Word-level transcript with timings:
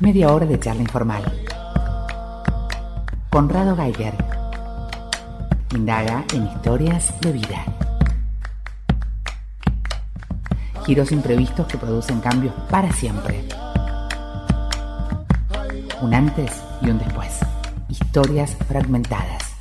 Media 0.00 0.32
hora 0.32 0.44
de 0.44 0.58
charla 0.58 0.82
informal. 0.82 1.22
Conrado 3.30 3.76
Geiger. 3.76 4.12
Indaga 5.72 6.24
en 6.32 6.48
historias 6.48 7.14
de 7.20 7.30
vida. 7.30 7.64
Giros 10.84 11.12
imprevistos 11.12 11.68
que 11.68 11.78
producen 11.78 12.20
cambios 12.20 12.52
para 12.68 12.90
siempre. 12.92 13.44
Un 16.02 16.12
antes 16.12 16.60
y 16.82 16.90
un 16.90 16.98
después. 16.98 17.38
Historias 17.88 18.56
fragmentadas. 18.66 19.54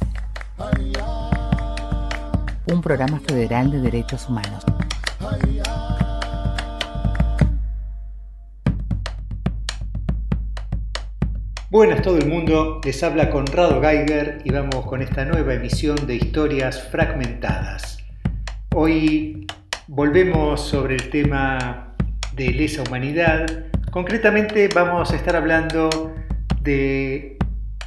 Un 2.65 2.81
programa 2.81 3.19
federal 3.19 3.69
de 3.69 3.81
derechos 3.81 4.27
humanos. 4.27 4.65
Buenas 11.73 12.03
todo 12.03 12.19
el 12.19 12.27
mundo, 12.27 12.81
les 12.85 13.01
habla 13.01 13.31
Conrado 13.31 13.81
Geiger 13.81 14.43
y 14.43 14.51
vamos 14.51 14.85
con 14.85 15.01
esta 15.01 15.25
nueva 15.25 15.55
emisión 15.55 15.95
de 16.05 16.17
Historias 16.17 16.83
Fragmentadas. 16.91 17.97
Hoy 18.75 19.47
volvemos 19.87 20.61
sobre 20.61 20.93
el 20.93 21.09
tema 21.09 21.95
de 22.35 22.51
lesa 22.51 22.83
humanidad. 22.83 23.47
Concretamente 23.89 24.69
vamos 24.71 25.13
a 25.13 25.15
estar 25.15 25.35
hablando 25.35 26.13
de 26.61 27.39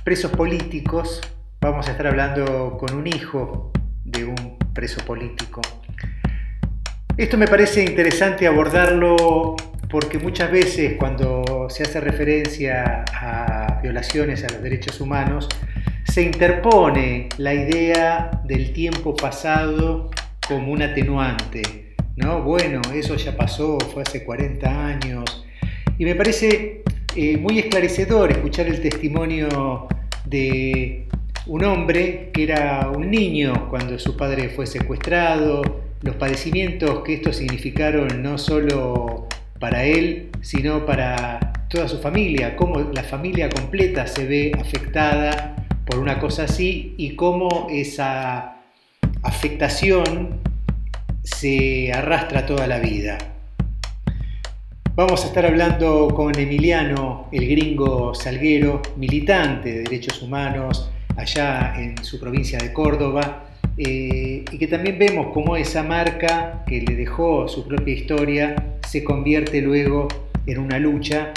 presos 0.03 0.33
políticos, 0.33 1.21
vamos 1.61 1.87
a 1.87 1.93
estar 1.93 2.09
hablando 2.09 2.77
con 2.79 2.93
un 2.93 3.07
hijo 3.07 3.71
de 4.03 4.25
un 4.25 4.59
preso 4.75 5.01
político. 5.05 5.61
Esto 7.17 7.39
me 7.39 7.47
parece 7.47 7.85
interesante 7.85 8.49
abordarlo 8.49 9.55
porque 9.89 10.19
muchas 10.19 10.51
veces 10.51 10.97
cuando 10.99 11.69
se 11.71 11.85
hace 11.85 12.01
referencia 12.01 13.05
a 13.13 13.66
violaciones 13.83 14.45
a 14.45 14.49
los 14.49 14.63
derechos 14.63 15.01
humanos, 15.01 15.49
se 16.05 16.23
interpone 16.23 17.29
la 17.39 17.55
idea 17.55 18.43
del 18.45 18.73
tiempo 18.73 19.15
pasado 19.15 20.11
como 20.47 20.73
un 20.73 20.83
atenuante. 20.83 21.95
¿no? 22.17 22.43
Bueno, 22.43 22.81
eso 22.95 23.15
ya 23.17 23.37
pasó, 23.37 23.79
fue 23.93 24.03
hace 24.03 24.25
40 24.25 24.87
años. 24.87 25.45
Y 25.99 26.05
me 26.05 26.15
parece 26.15 26.83
eh, 27.15 27.37
muy 27.37 27.59
esclarecedor 27.59 28.33
escuchar 28.33 28.67
el 28.67 28.81
testimonio 28.81 29.89
de 30.25 31.07
un 31.47 31.65
hombre 31.65 32.31
que 32.33 32.43
era 32.43 32.91
un 32.91 33.11
niño 33.11 33.69
cuando 33.71 33.99
su 33.99 34.17
padre 34.17 34.49
fue 34.49 34.67
secuestrado, 34.67 35.63
los 36.03 36.17
padecimientos 36.17 37.03
que 37.05 37.15
esto 37.15 37.33
significaron 37.33 38.23
no 38.23 38.37
solo 38.37 39.29
para 39.59 39.85
él, 39.85 40.31
sino 40.43 40.85
para 40.85 41.46
toda 41.69 41.89
su 41.89 41.99
familia, 41.99 42.57
cómo 42.57 42.81
la 42.81 43.03
familia 43.03 43.49
completa 43.49 44.07
se 44.07 44.27
ve 44.27 44.53
afectada 44.59 45.57
por 45.85 45.99
una 45.99 46.19
cosa 46.19 46.45
así 46.45 46.95
y 46.97 47.17
cómo 47.17 47.69
esa 47.71 48.57
afectación 49.23 50.41
se 51.23 51.93
arrastra 51.93 52.47
toda 52.47 52.67
la 52.67 52.79
vida. 52.79 53.19
Vamos 54.95 55.25
a 55.25 55.27
estar 55.27 55.45
hablando 55.45 56.09
con 56.09 56.39
Emiliano, 56.39 57.29
el 57.31 57.47
gringo 57.49 58.15
Salguero, 58.15 58.81
militante 58.97 59.71
de 59.71 59.83
derechos 59.83 60.23
humanos 60.23 60.91
allá 61.17 61.75
en 61.77 62.03
su 62.03 62.19
provincia 62.19 62.59
de 62.59 62.73
Córdoba, 62.73 63.45
eh, 63.77 64.43
y 64.51 64.59
que 64.59 64.67
también 64.67 64.99
vemos 64.99 65.27
cómo 65.35 65.57
esa 65.57 65.83
marca 65.83 66.65
que 66.67 66.81
le 66.81 66.97
dejó 66.97 67.47
su 67.47 67.69
propia 67.69 67.95
historia 67.95 68.57
se 68.89 69.05
convierte 69.05 69.61
luego 69.61 70.09
en 70.47 70.59
una 70.59 70.79
lucha. 70.79 71.33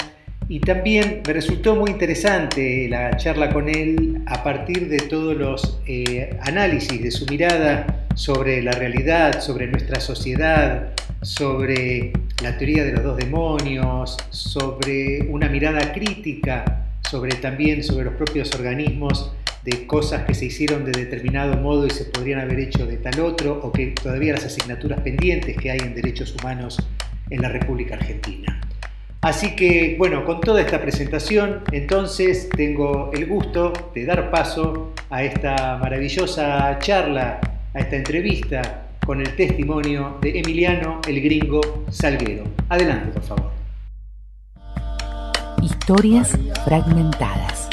Y 0.50 0.58
también 0.58 1.22
me 1.24 1.32
resultó 1.32 1.76
muy 1.76 1.92
interesante 1.92 2.88
la 2.88 3.16
charla 3.16 3.50
con 3.50 3.68
él 3.68 4.20
a 4.26 4.42
partir 4.42 4.88
de 4.88 4.96
todos 4.96 5.36
los 5.36 5.80
eh, 5.86 6.36
análisis 6.40 7.00
de 7.00 7.12
su 7.12 7.24
mirada 7.26 8.08
sobre 8.16 8.60
la 8.60 8.72
realidad, 8.72 9.40
sobre 9.40 9.68
nuestra 9.68 10.00
sociedad, 10.00 10.92
sobre 11.22 12.12
la 12.42 12.58
teoría 12.58 12.82
de 12.82 12.94
los 12.94 13.04
dos 13.04 13.16
demonios, 13.16 14.16
sobre 14.30 15.22
una 15.28 15.48
mirada 15.48 15.92
crítica, 15.92 16.88
sobre 17.08 17.36
también 17.36 17.84
sobre 17.84 18.06
los 18.06 18.14
propios 18.14 18.52
organismos 18.52 19.30
de 19.62 19.86
cosas 19.86 20.24
que 20.24 20.34
se 20.34 20.46
hicieron 20.46 20.84
de 20.84 20.90
determinado 20.90 21.58
modo 21.58 21.86
y 21.86 21.90
se 21.90 22.06
podrían 22.06 22.40
haber 22.40 22.58
hecho 22.58 22.86
de 22.86 22.96
tal 22.96 23.20
otro, 23.20 23.60
o 23.62 23.70
que 23.70 23.94
todavía 24.02 24.32
las 24.32 24.46
asignaturas 24.46 25.00
pendientes 25.02 25.56
que 25.56 25.70
hay 25.70 25.78
en 25.78 25.94
derechos 25.94 26.34
humanos 26.34 26.76
en 27.30 27.40
la 27.40 27.50
República 27.50 27.94
Argentina. 27.94 28.60
Así 29.22 29.54
que, 29.54 29.96
bueno, 29.98 30.24
con 30.24 30.40
toda 30.40 30.62
esta 30.62 30.80
presentación, 30.80 31.62
entonces 31.72 32.48
tengo 32.48 33.10
el 33.12 33.26
gusto 33.26 33.72
de 33.94 34.06
dar 34.06 34.30
paso 34.30 34.92
a 35.10 35.22
esta 35.22 35.76
maravillosa 35.76 36.78
charla, 36.78 37.40
a 37.74 37.78
esta 37.78 37.96
entrevista 37.96 38.88
con 39.04 39.20
el 39.20 39.36
testimonio 39.36 40.18
de 40.22 40.38
Emiliano 40.38 41.00
el 41.06 41.20
Gringo 41.20 41.60
Salguero. 41.90 42.44
Adelante, 42.70 43.12
por 43.12 43.22
favor. 43.22 43.50
Historias 45.62 46.38
fragmentadas 46.64 47.70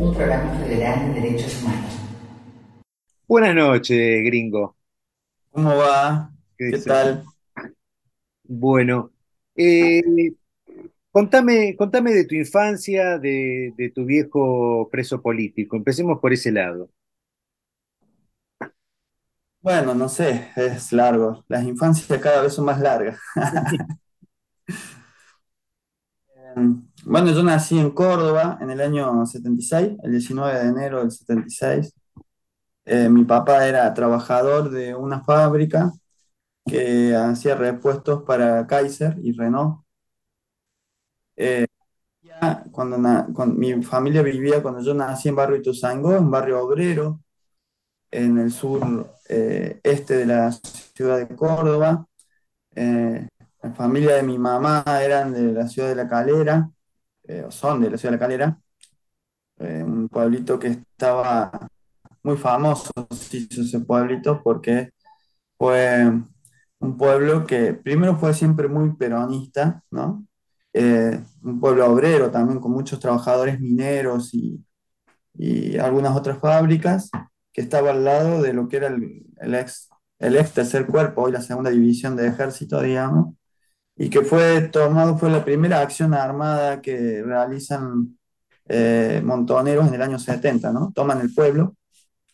un 0.00 0.14
programa 0.14 0.50
federal 0.58 1.14
de 1.14 1.20
derechos 1.20 1.62
humanos. 1.62 1.92
Buenas 3.26 3.54
noches, 3.54 4.24
gringo. 4.24 4.76
¿Cómo 5.50 5.76
va? 5.76 6.30
¿Qué, 6.56 6.78
tal? 6.78 7.24
Bueno, 8.44 9.10
eh, 9.54 10.02
contame, 11.12 11.76
contame 11.76 12.12
de 12.12 12.24
tu 12.26 12.34
infancia, 12.34 13.18
de, 13.18 13.72
de 13.76 13.90
tu 13.90 14.04
viejo 14.04 14.88
preso 14.90 15.22
político. 15.22 15.76
Empecemos 15.76 16.18
por 16.20 16.32
ese 16.32 16.52
lado. 16.52 16.90
Bueno, 19.62 19.94
no 19.94 20.08
sé, 20.08 20.48
es 20.56 20.92
largo. 20.92 21.44
Las 21.48 21.64
infancias 21.64 22.18
cada 22.20 22.42
vez 22.42 22.54
son 22.54 22.64
más 22.64 22.80
largas. 22.80 23.18
Em, 26.56 26.88
bueno, 27.04 27.32
yo 27.32 27.42
nací 27.42 27.78
en 27.78 27.90
Córdoba 27.90 28.58
en 28.60 28.70
el 28.70 28.80
año 28.80 29.24
76, 29.26 29.96
el 30.02 30.10
19 30.12 30.58
de 30.60 30.68
enero 30.68 31.00
del 31.00 31.10
76. 31.10 31.94
Eh, 32.86 33.08
mi 33.08 33.24
papá 33.24 33.66
era 33.68 33.92
trabajador 33.94 34.70
de 34.70 34.94
una 34.94 35.22
fábrica 35.24 35.92
que 36.66 37.14
hacía 37.16 37.56
repuestos 37.56 38.24
para 38.24 38.66
Kaiser 38.66 39.16
y 39.22 39.32
Renault. 39.32 39.82
Eh, 41.40 41.66
cuando, 42.72 42.98
mi 43.46 43.82
familia 43.82 44.22
vivía 44.22 44.62
cuando 44.62 44.80
yo 44.82 44.94
nací 44.94 45.28
en 45.28 45.36
barrio 45.36 45.56
Ituzangó, 45.56 46.18
un 46.18 46.30
barrio 46.30 46.62
obrero, 46.62 47.20
en 48.10 48.38
el 48.38 48.50
sur 48.52 48.82
eh, 49.28 49.80
este 49.82 50.16
de 50.18 50.26
la 50.26 50.52
ciudad 50.52 51.18
de 51.18 51.34
Córdoba. 51.36 52.06
la 52.74 53.72
familia 53.74 54.16
de 54.16 54.22
mi 54.22 54.38
mamá 54.38 54.84
eran 55.02 55.32
de 55.32 55.52
la 55.52 55.68
ciudad 55.68 55.88
de 55.88 55.94
La 55.94 56.08
Calera 56.08 56.70
eh, 57.30 57.46
son 57.50 57.80
de 57.80 57.90
la 57.90 57.96
ciudad 57.96 58.12
de 58.12 58.16
La 58.16 58.20
Calera, 58.20 58.60
eh, 59.58 59.82
un 59.84 60.08
pueblito 60.08 60.58
que 60.58 60.68
estaba 60.68 61.68
muy 62.24 62.36
famoso, 62.36 62.90
ese 63.10 63.80
pueblito, 63.80 64.42
porque 64.42 64.90
fue 65.58 66.10
un 66.80 66.96
pueblo 66.98 67.46
que 67.46 67.74
primero 67.74 68.16
fue 68.16 68.34
siempre 68.34 68.68
muy 68.68 68.94
peronista, 68.96 69.84
¿no? 69.92 70.26
Eh, 70.72 71.20
un 71.42 71.60
pueblo 71.60 71.90
obrero 71.90 72.30
también 72.30 72.60
con 72.60 72.72
muchos 72.72 73.00
trabajadores 73.00 73.60
mineros 73.60 74.34
y, 74.34 74.64
algunas 75.78 76.16
otras 76.16 76.38
fábricas, 76.38 77.10
que 77.52 77.62
estaba 77.62 77.90
al 77.90 78.04
lado 78.04 78.42
de 78.42 78.52
lo 78.52 78.68
que 78.68 78.76
era 78.76 78.88
el, 78.88 79.24
el, 79.40 79.54
ex, 79.54 79.88
el 80.18 80.36
tercer 80.52 80.86
cuerpo, 80.86 81.22
hoy 81.22 81.32
la 81.32 81.40
segunda 81.40 81.70
división 81.70 82.16
de 82.16 82.28
ejército, 82.28 82.80
digamos, 82.82 83.34
y 83.96 84.10
que 84.10 84.22
fue 84.22 84.62
tomado, 84.62 85.18
fue 85.18 85.30
la 85.30 85.44
primera 85.44 85.80
acción 85.80 86.14
armada 86.14 86.80
que 86.82 87.22
realizan 87.22 88.18
eh, 88.68 89.20
montoneros 89.24 89.88
en 89.88 89.94
el 89.94 90.02
año 90.02 90.18
70, 90.18 90.72
¿no? 90.72 90.92
Toman 90.94 91.20
el 91.20 91.34
pueblo 91.34 91.76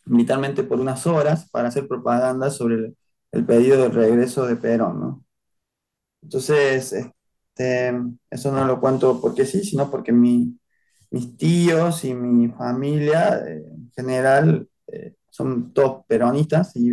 militarmente 0.05 0.65
por 0.65 0.81
unas 0.81 1.07
horas 1.07 1.49
para 1.51 1.69
hacer 1.69 1.89
propaganda 1.89 2.51
sobre 2.51 2.95
el, 3.33 3.47
pedido 3.47 3.83
de 3.83 3.89
regreso 3.89 4.47
de 4.47 4.57
Perón, 4.57 5.01
¿no? 5.01 5.25
Entonces, 6.23 6.95
este, 7.57 7.95
eso 8.31 8.53
no 8.53 8.65
lo 8.67 8.81
cuento 8.81 9.21
porque 9.21 9.47
sí, 9.47 9.65
sino 9.65 9.91
porque 9.91 10.13
mi, 10.13 10.59
mis 11.11 11.37
tíos 11.37 12.05
y 12.05 12.15
mi 12.15 12.49
familia 12.49 13.39
eh, 13.47 13.65
en 13.67 13.91
general 13.95 14.69
eh, 14.89 15.17
son 15.31 15.73
todos 15.73 16.05
peronistas 16.07 16.77
y, 16.77 16.93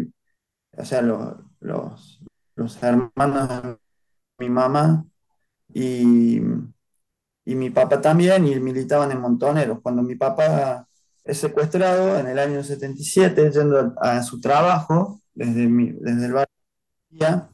o 0.77 0.86
sea, 0.86 1.01
los, 1.01 1.36
los, 1.60 2.24
los 2.56 2.83
hermanos 2.83 3.77
mi 4.39 4.50
mamá 4.50 5.06
y, 5.74 6.42
mi 7.45 7.69
papá 7.69 8.01
también, 8.01 8.48
y 8.48 8.60
militaban 8.60 9.12
en 9.12 9.19
Montoneros. 9.21 9.81
Cuando 9.81 10.01
mi 10.01 10.15
papá 10.15 10.88
es 11.24 11.38
secuestrado 11.39 12.18
en 12.18 12.27
el 12.27 12.39
año 12.39 12.63
77, 12.63 13.51
yendo 13.51 13.94
a, 14.01 14.24
su 14.24 14.39
trabajo 14.39 15.21
desde, 15.33 15.68
desde 15.68 16.25
el 16.25 16.33
barrio, 16.33 17.52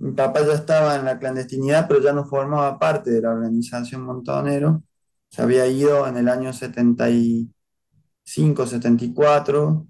mi 0.00 0.12
papá 0.12 0.44
ya 0.46 0.54
estaba 0.54 0.96
en 0.96 1.04
la 1.04 1.18
clandestinidad, 1.18 1.86
pero 1.88 2.00
ya 2.00 2.12
no 2.12 2.24
formaba 2.24 2.78
parte 2.78 3.10
de 3.10 3.20
la 3.22 3.30
organización 3.30 4.02
Montonero. 4.02 4.82
se 5.28 5.42
había 5.42 5.66
ido 5.66 6.06
en 6.06 6.16
el 6.16 6.28
año 6.28 6.52
75, 6.52 8.66
74, 8.66 9.86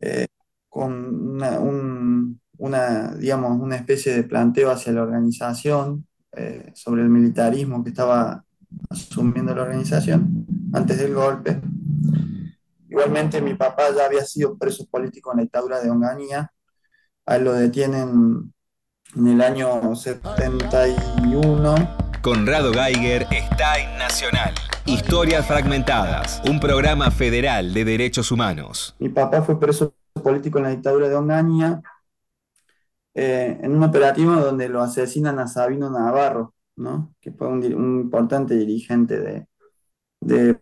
eh, 0.00 0.26
con 0.68 1.38
una, 2.58 3.14
digamos, 3.16 3.60
una 3.60 3.76
especie 3.76 4.14
de 4.14 4.22
planteo 4.24 4.70
hacia 4.70 4.92
la 4.92 5.02
organización 5.02 6.06
eh, 6.32 6.72
sobre 6.74 7.02
el 7.02 7.08
militarismo 7.08 7.82
que 7.82 7.90
estaba 7.90 8.44
asumiendo 8.88 9.54
la 9.54 9.62
organización 9.62 10.46
antes 10.72 10.98
del 10.98 11.14
golpe. 11.14 11.60
Igualmente 12.88 13.42
mi 13.42 13.54
papá 13.54 13.94
ya 13.94 14.06
había 14.06 14.24
sido 14.24 14.56
preso 14.56 14.86
político 14.86 15.32
en 15.32 15.38
la 15.38 15.42
dictadura 15.42 15.80
de 15.80 15.90
Onganía, 15.90 16.52
a 17.26 17.36
él 17.36 17.44
lo 17.44 17.52
detienen 17.52 18.52
en 19.16 19.26
el 19.28 19.40
año 19.40 19.94
71. 19.94 21.74
Conrado 22.22 22.72
Geiger 22.72 23.26
está 23.30 23.78
en 23.78 23.98
Nacional. 23.98 24.54
Historias 24.86 25.46
Fragmentadas, 25.46 26.42
un 26.48 26.60
programa 26.60 27.10
federal 27.10 27.74
de 27.74 27.84
derechos 27.84 28.30
humanos. 28.30 28.94
Mi 28.98 29.08
papá 29.08 29.42
fue 29.42 29.58
preso 29.58 29.94
político 30.22 30.58
en 30.58 30.64
la 30.64 30.70
dictadura 30.70 31.08
de 31.08 31.14
Onganía, 31.14 31.82
eh, 33.14 33.58
en 33.62 33.76
un 33.76 33.82
operativo 33.82 34.32
donde 34.32 34.68
lo 34.68 34.82
asesinan 34.82 35.38
a 35.38 35.46
Sabino 35.46 35.90
Navarro, 35.90 36.54
¿no? 36.76 37.14
que 37.20 37.32
fue 37.32 37.48
un, 37.48 37.64
importante 37.64 38.54
dirigente 38.54 39.18
de, 39.18 39.46
de 40.20 40.60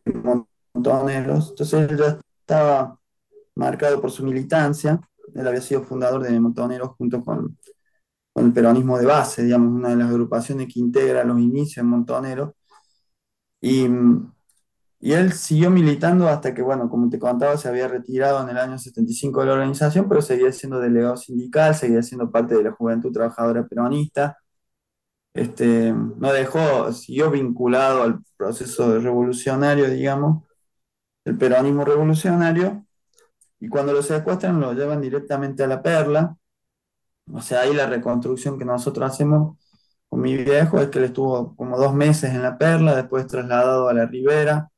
Montoneros. 0.75 1.51
Entonces 1.51 1.91
él 1.91 1.99
ya 1.99 2.19
estaba 2.41 2.99
marcado 3.55 4.01
por 4.01 4.11
su 4.11 4.25
militancia, 4.25 5.01
él 5.35 5.47
había 5.47 5.61
sido 5.61 5.83
fundador 5.83 6.23
de 6.23 6.41
Montoneros 6.41 6.91
junto 6.97 7.23
con, 7.23 7.59
el 8.41 8.53
peronismo 8.53 8.99
de 8.99 9.07
base, 9.07 9.45
digamos, 9.45 9.73
una 9.75 9.91
de 9.91 9.97
las 9.97 10.11
agrupaciones 10.11 10.73
que 10.73 10.81
integra 10.81 11.25
los 11.25 11.39
inicios 11.41 11.79
en 11.79 11.87
Montoneros. 11.87 12.53
Y, 13.61 13.87
y 15.01 15.13
él 15.13 15.33
siguió 15.33 15.71
militando 15.71 16.29
hasta 16.29 16.53
que, 16.55 16.63
bueno, 16.63 16.89
como 16.91 17.09
te 17.09 17.19
contaba, 17.19 17.57
se 17.57 17.69
había 17.69 17.87
retirado 17.89 18.43
en 18.43 18.49
el 18.51 18.59
año 18.59 18.79
75 18.79 19.41
de 19.41 19.47
la 19.47 19.53
organización, 19.55 20.09
pero 20.09 20.23
seguía 20.23 20.53
siendo 20.53 20.81
delegado 20.81 21.17
sindical, 21.17 21.75
seguía 21.75 22.03
siendo 22.03 22.31
parte 22.31 22.57
de 22.57 22.65
la 22.65 22.73
Juventud 22.73 23.13
Trabajadora 23.13 23.67
Peronista. 23.67 24.39
Este, 25.35 25.93
no 25.93 26.33
dejó, 26.33 26.93
siguió 26.93 27.31
vinculado 27.31 28.03
al 28.03 28.21
proceso 28.37 28.99
revolucionario, 28.99 29.89
digamos, 29.89 30.45
el 31.25 31.39
peronismo 31.39 31.85
revolucionario, 31.85 32.87
y 33.61 33.69
cuando 33.69 33.93
lo 33.93 34.03
secuestran 34.03 34.61
lo 34.61 34.73
llevan 34.73 35.01
directamente 35.01 35.65
a 35.65 35.69
la 35.69 35.83
perla. 35.83 36.37
O 37.33 37.41
sea, 37.43 37.63
ahí 37.63 37.75
la 37.75 37.87
reconstrucción 37.87 38.59
que 38.59 38.65
nosotros 38.65 39.11
hacemos 39.11 39.59
con 40.09 40.21
mi 40.21 40.37
viejo 40.37 40.81
es 40.81 40.89
que 40.89 40.99
él 40.99 41.07
estuvo 41.07 41.55
como 41.57 41.79
dos 41.79 41.95
meses 41.95 42.31
en 42.35 42.43
la 42.43 42.59
perla, 42.59 42.97
después 42.97 43.27
trasladado 43.27 43.89
a 43.89 43.95
la 43.95 44.07
Ribera, 44.07 44.71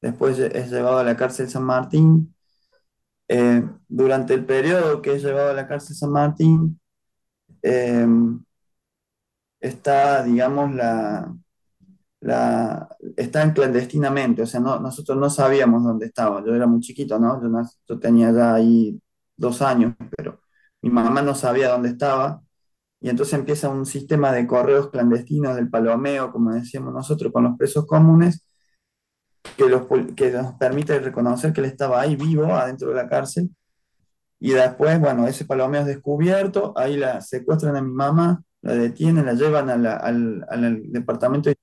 después 0.00 0.38
es 0.38 0.70
llevado 0.70 0.98
a 0.98 1.04
la 1.04 1.16
cárcel 1.16 1.50
San 1.50 1.64
Martín. 1.64 2.34
Eh, 3.28 3.64
durante 3.88 4.34
el 4.34 4.44
periodo 4.46 5.02
que 5.02 5.14
es 5.14 5.22
llevado 5.22 5.50
a 5.50 5.54
la 5.54 5.66
cárcel 5.68 5.96
San 5.96 6.12
Martín, 6.12 6.80
eh, 7.62 8.06
está, 9.60 10.22
digamos, 10.22 10.74
la, 10.74 11.34
la, 12.20 12.88
estaban 13.16 13.52
clandestinamente, 13.52 14.42
o 14.42 14.46
sea, 14.46 14.60
no, 14.60 14.78
nosotros 14.80 15.18
no 15.18 15.30
sabíamos 15.30 15.84
dónde 15.84 16.06
estaba. 16.06 16.44
Yo 16.44 16.54
era 16.54 16.66
muy 16.66 16.80
chiquito, 16.80 17.18
¿no? 17.18 17.40
Yo, 17.88 17.98
tenía 17.98 18.32
ya 18.32 18.54
ahí 18.54 19.00
dos 19.36 19.62
años, 19.62 19.94
pero 20.16 20.40
mi 20.88 20.94
mamá 20.94 21.22
no 21.22 21.34
sabía 21.34 21.70
dónde 21.70 21.90
estaba. 21.90 22.42
Y 23.00 23.10
entonces 23.10 23.34
empieza 23.34 23.68
un 23.68 23.86
sistema 23.86 24.32
de 24.32 24.46
correos 24.46 24.90
clandestinos 24.90 25.56
del 25.56 25.68
palomeo, 25.70 26.32
como 26.32 26.52
decíamos 26.52 26.94
nosotros, 26.94 27.32
con 27.32 27.44
los 27.44 27.56
presos 27.58 27.86
comunes, 27.86 28.46
que, 29.56 29.68
los, 29.68 29.86
que 30.16 30.30
nos 30.30 30.54
permite 30.54 30.98
reconocer 30.98 31.52
que 31.52 31.60
él 31.60 31.66
estaba 31.66 32.00
ahí 32.00 32.16
vivo, 32.16 32.54
adentro 32.54 32.88
de 32.88 32.94
la 32.94 33.08
cárcel. 33.08 33.50
Y 34.38 34.50
después, 34.50 35.00
bueno, 35.00 35.26
ese 35.26 35.44
palomeo 35.44 35.82
es 35.82 35.86
descubierto, 35.86 36.72
ahí 36.76 36.96
la 36.96 37.20
secuestran 37.20 37.76
a 37.76 37.82
mi 37.82 37.92
mamá, 37.92 38.42
la 38.62 38.74
detienen, 38.74 39.26
la 39.26 39.34
llevan 39.34 39.70
al, 39.70 39.86
al 39.86 40.92
departamento 40.92 41.50
de 41.50 41.56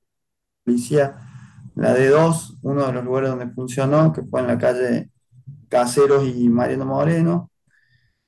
policía, 0.63 1.15
la 1.75 1.95
D2, 1.95 2.59
uno 2.61 2.87
de 2.87 2.93
los 2.93 3.03
lugares 3.03 3.29
donde 3.29 3.49
funcionó, 3.49 4.13
que 4.13 4.23
fue 4.23 4.41
en 4.41 4.47
la 4.47 4.57
calle 4.57 5.11
Caseros 5.69 6.23
y 6.25 6.49
Mariano 6.49 6.85
Moreno. 6.85 7.49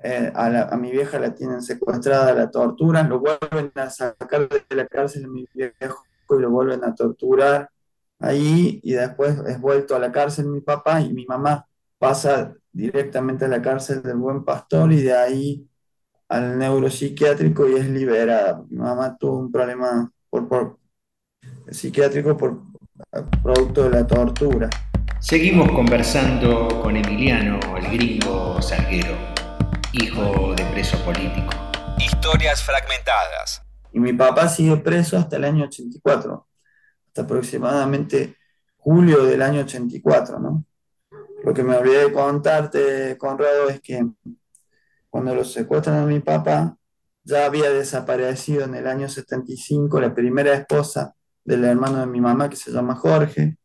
Eh, 0.08 0.32
a, 0.36 0.78
mi 0.78 0.92
vieja 0.92 1.18
la 1.18 1.34
tienen 1.34 1.64
secuestrada, 1.64 2.32
la 2.36 2.52
torturan, 2.52 3.10
lo 3.10 3.20
vuelven 3.20 3.72
a 3.74 3.90
sacar 3.90 4.48
de 4.48 4.76
la 4.76 4.86
cárcel 4.86 5.26
a 5.26 5.28
mi 5.28 5.48
viejo 5.52 6.04
y 6.30 6.40
lo 6.40 6.52
vuelven 6.52 6.84
a 6.84 6.94
torturar 6.94 7.72
ahí 8.20 8.80
y 8.84 8.94
después 8.94 9.36
es 9.48 9.60
vuelto 9.60 9.96
a 9.96 10.00
la 10.00 10.12
cárcel 10.12 10.46
mi 10.46 10.62
papá 10.62 11.02
y 11.02 11.12
mi 11.12 11.26
mamá 11.26 11.68
pasa 11.98 12.54
directamente 12.72 13.46
a 13.46 13.48
la 13.48 13.64
cárcel 13.64 14.04
del 14.04 14.18
Buen 14.18 14.46
Pastor 14.46 14.92
y 14.94 15.02
de 15.02 15.18
ahí 15.18 15.68
al 16.30 16.60
neuropsiquiátrico 16.60 17.68
y 17.68 17.74
es 17.74 17.90
liberada. 17.90 18.64
Mi 18.70 18.78
mamá 18.78 19.18
tuvo 19.18 19.40
un 19.40 19.52
problema 19.52 20.12
por, 20.30 20.48
por 20.48 20.78
psiquiátrico 21.68 22.38
por 22.38 22.62
producto 23.42 23.86
de 23.86 23.90
la 23.90 24.06
tortura. 24.06 24.70
Seguimos 25.20 25.72
conversando 25.72 26.68
con 26.84 26.96
Emiliano, 26.96 27.60
el 27.76 27.92
gringo 27.92 28.62
Salguero, 28.62 29.35
hijo 30.02 30.54
de 30.56 30.66
preso 30.66 30.98
político. 31.06 31.54
Historias 31.98 32.62
fragmentadas. 32.64 33.62
Y 33.94 34.00
mi 34.00 34.14
papá 34.14 34.50
sigue 34.50 34.76
preso 34.78 35.18
hasta 35.18 35.38
el 35.38 35.46
año 35.46 35.66
84, 35.66 36.48
hasta 37.08 37.22
aproximadamente 37.22 38.36
julio 38.78 39.24
del 39.24 39.42
año 39.42 39.62
84, 39.62 40.40
¿no? 40.40 40.66
Lo 41.44 41.54
que 41.54 41.64
me 41.64 41.78
olvidé 41.78 42.06
de 42.06 42.12
contarte, 42.12 43.18
Conrado, 43.18 43.70
es 43.70 43.80
que 43.80 44.06
cuando 45.10 45.34
lo 45.34 45.46
secuestran 45.46 46.04
a 46.04 46.06
mi 46.06 46.20
papá, 46.20 46.76
ya 47.24 47.46
había 47.46 47.70
desaparecido 47.70 48.66
en 48.66 48.76
el 48.76 48.88
año 48.88 49.08
75 49.08 50.00
la 50.02 50.14
primera 50.14 50.54
esposa 50.54 51.16
del 51.44 51.64
hermano 51.64 52.00
de 52.00 52.08
mi 52.08 52.20
mamá 52.20 52.50
que 52.50 52.58
se 52.58 52.72
llama 52.72 52.96
Jorge, 52.96 53.58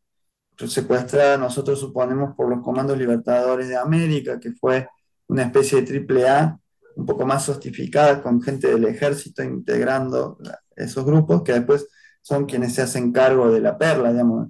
secuestrada 0.67 1.37
nosotros 1.37 1.79
suponemos 1.79 2.35
por 2.35 2.49
los 2.49 2.61
Comandos 2.61 2.97
Libertadores 2.97 3.67
de 3.67 3.77
América, 3.77 4.39
que 4.39 4.51
fue 4.51 4.87
una 5.31 5.43
especie 5.43 5.79
de 5.79 5.87
triple 5.87 6.27
A, 6.27 6.59
un 6.97 7.05
poco 7.05 7.25
más 7.25 7.45
sostificada 7.45 8.21
con 8.21 8.41
gente 8.41 8.67
del 8.67 8.83
ejército 8.83 9.41
integrando 9.41 10.37
esos 10.75 11.05
grupos, 11.05 11.41
que 11.41 11.53
después 11.53 11.87
son 12.21 12.45
quienes 12.45 12.75
se 12.75 12.81
hacen 12.81 13.13
cargo 13.13 13.49
de 13.49 13.61
la 13.61 13.77
perla, 13.77 14.11
digamos, 14.11 14.49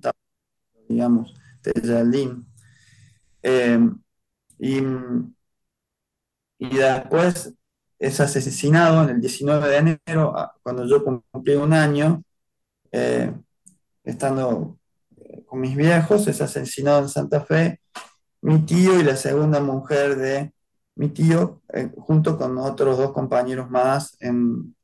digamos 0.89 1.33
de 1.63 2.41
eh, 3.43 3.79
y, 4.57 4.79
y 6.57 6.77
después 6.77 7.53
es 7.99 8.19
asesinado 8.19 9.03
en 9.03 9.09
el 9.11 9.21
19 9.21 9.69
de 9.69 9.77
enero, 9.77 10.33
cuando 10.63 10.87
yo 10.87 11.03
cumplí 11.03 11.53
un 11.53 11.73
año, 11.73 12.23
eh, 12.91 13.31
estando 14.03 14.79
eh, 15.17 15.43
con 15.45 15.61
mis 15.61 15.75
viejos, 15.75 16.27
es 16.27 16.41
asesinado 16.41 17.03
en 17.03 17.09
Santa 17.09 17.41
Fe 17.41 17.79
mi 18.41 18.65
tío 18.65 18.99
y 18.99 19.03
la 19.03 19.15
segunda 19.15 19.59
mujer 19.59 20.15
de 20.15 20.51
mi 21.01 21.09
tío, 21.09 21.63
eh, 21.73 21.89
junto 21.97 22.37
con 22.37 22.59
otros 22.59 22.95
dos 22.99 23.11
compañeros 23.11 23.71
más 23.71 24.15
en, 24.19 24.75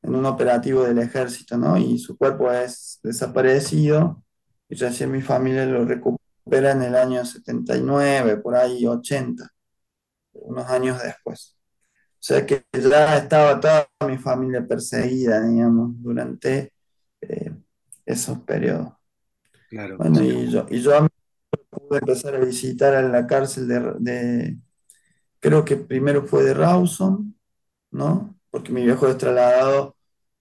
un 0.00 0.24
operativo 0.24 0.84
del 0.84 0.98
ejército, 1.00 1.58
¿no? 1.58 1.76
Y 1.76 1.98
su 1.98 2.16
cuerpo 2.16 2.50
es 2.50 2.98
desaparecido 3.02 4.22
y 4.70 4.76
recién 4.76 5.10
mi 5.10 5.20
familia 5.20 5.66
lo 5.66 5.84
recupera 5.84 6.70
en 6.70 6.82
el 6.82 6.94
año 6.94 7.22
79, 7.26 8.38
por 8.38 8.54
ahí 8.54 8.86
80, 8.86 9.50
unos 10.32 10.66
años 10.70 11.02
después. 11.02 11.58
O 12.14 12.20
sea 12.20 12.46
que 12.46 12.64
ya 12.72 13.18
estaba 13.18 13.60
toda 13.60 13.86
mi 14.08 14.16
familia 14.16 14.66
perseguida, 14.66 15.46
digamos, 15.46 15.90
durante 16.00 16.72
eh, 17.20 17.52
esos 18.06 18.38
periodos. 18.40 18.94
Claro. 19.68 19.98
Bueno, 19.98 20.22
y 20.22 20.48
yo, 20.50 20.66
y 20.70 20.80
yo 20.80 21.06
pude 21.68 21.98
empezar 21.98 22.34
a 22.34 22.38
visitar 22.38 22.94
a 22.94 23.02
la 23.02 23.26
cárcel 23.26 23.68
de, 23.68 24.56
creo 25.46 25.64
que 25.64 25.76
primero 25.76 26.26
fue 26.26 26.42
de 26.42 26.54
Rawson, 26.54 27.36
¿no? 27.92 28.34
Porque 28.50 28.72
mi 28.72 28.82
viejo 28.82 29.06
es 29.06 29.16
trasladado, 29.16 29.94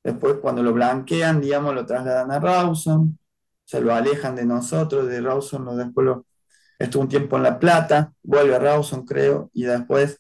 después 0.04 0.38
cuando 0.42 0.64
lo 0.64 0.74
blanquean, 0.74 1.40
digamos, 1.40 1.76
lo 1.76 1.86
trasladan 1.86 2.32
a 2.32 2.40
Rawson, 2.40 3.20
se 3.64 3.82
lo 3.82 3.94
alejan 3.94 4.36
de 4.36 4.46
nosotros, 4.46 5.06
de 5.06 5.22
Rawson, 5.22 5.64
lo, 5.64 5.76
después 5.76 6.08
lo, 6.08 6.26
estuvo 6.80 7.04
un 7.04 7.10
tiempo 7.10 7.38
en 7.38 7.44
La 7.44 7.60
Plata, 7.60 8.14
vuelve 8.24 8.56
a 8.56 8.60
Rawson, 8.60 9.06
creo, 9.06 9.52
y 9.54 9.66
después 9.66 10.20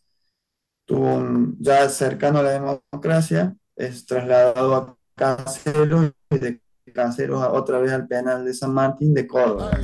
tuvo 0.85 1.15
un, 1.15 1.57
ya 1.59 1.89
cercano 1.89 2.37
a 2.37 2.43
la 2.43 2.51
democracia, 2.51 3.55
es 3.75 4.05
trasladado 4.05 4.75
a 4.75 4.95
Caseros 5.15 6.11
y 6.29 6.37
de 6.37 6.61
Caseros 6.93 7.43
otra 7.49 7.79
vez 7.79 7.91
al 7.91 8.05
penal 8.05 8.45
de 8.45 8.53
San 8.53 8.71
Martín 8.71 9.15
de 9.15 9.25
Córdoba. 9.25 9.79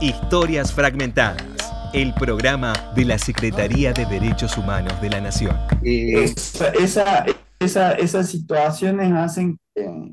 Historias 0.00 0.72
fragmentadas. 0.72 1.55
El 1.96 2.12
programa 2.12 2.74
de 2.94 3.06
la 3.06 3.16
Secretaría 3.16 3.94
de 3.94 4.04
Derechos 4.04 4.58
Humanos 4.58 5.00
de 5.00 5.08
la 5.08 5.18
Nación. 5.18 5.56
Eh, 5.82 6.24
esa, 6.24 7.24
esa, 7.58 7.92
esas 7.92 8.28
situaciones 8.28 9.10
hacen 9.14 9.58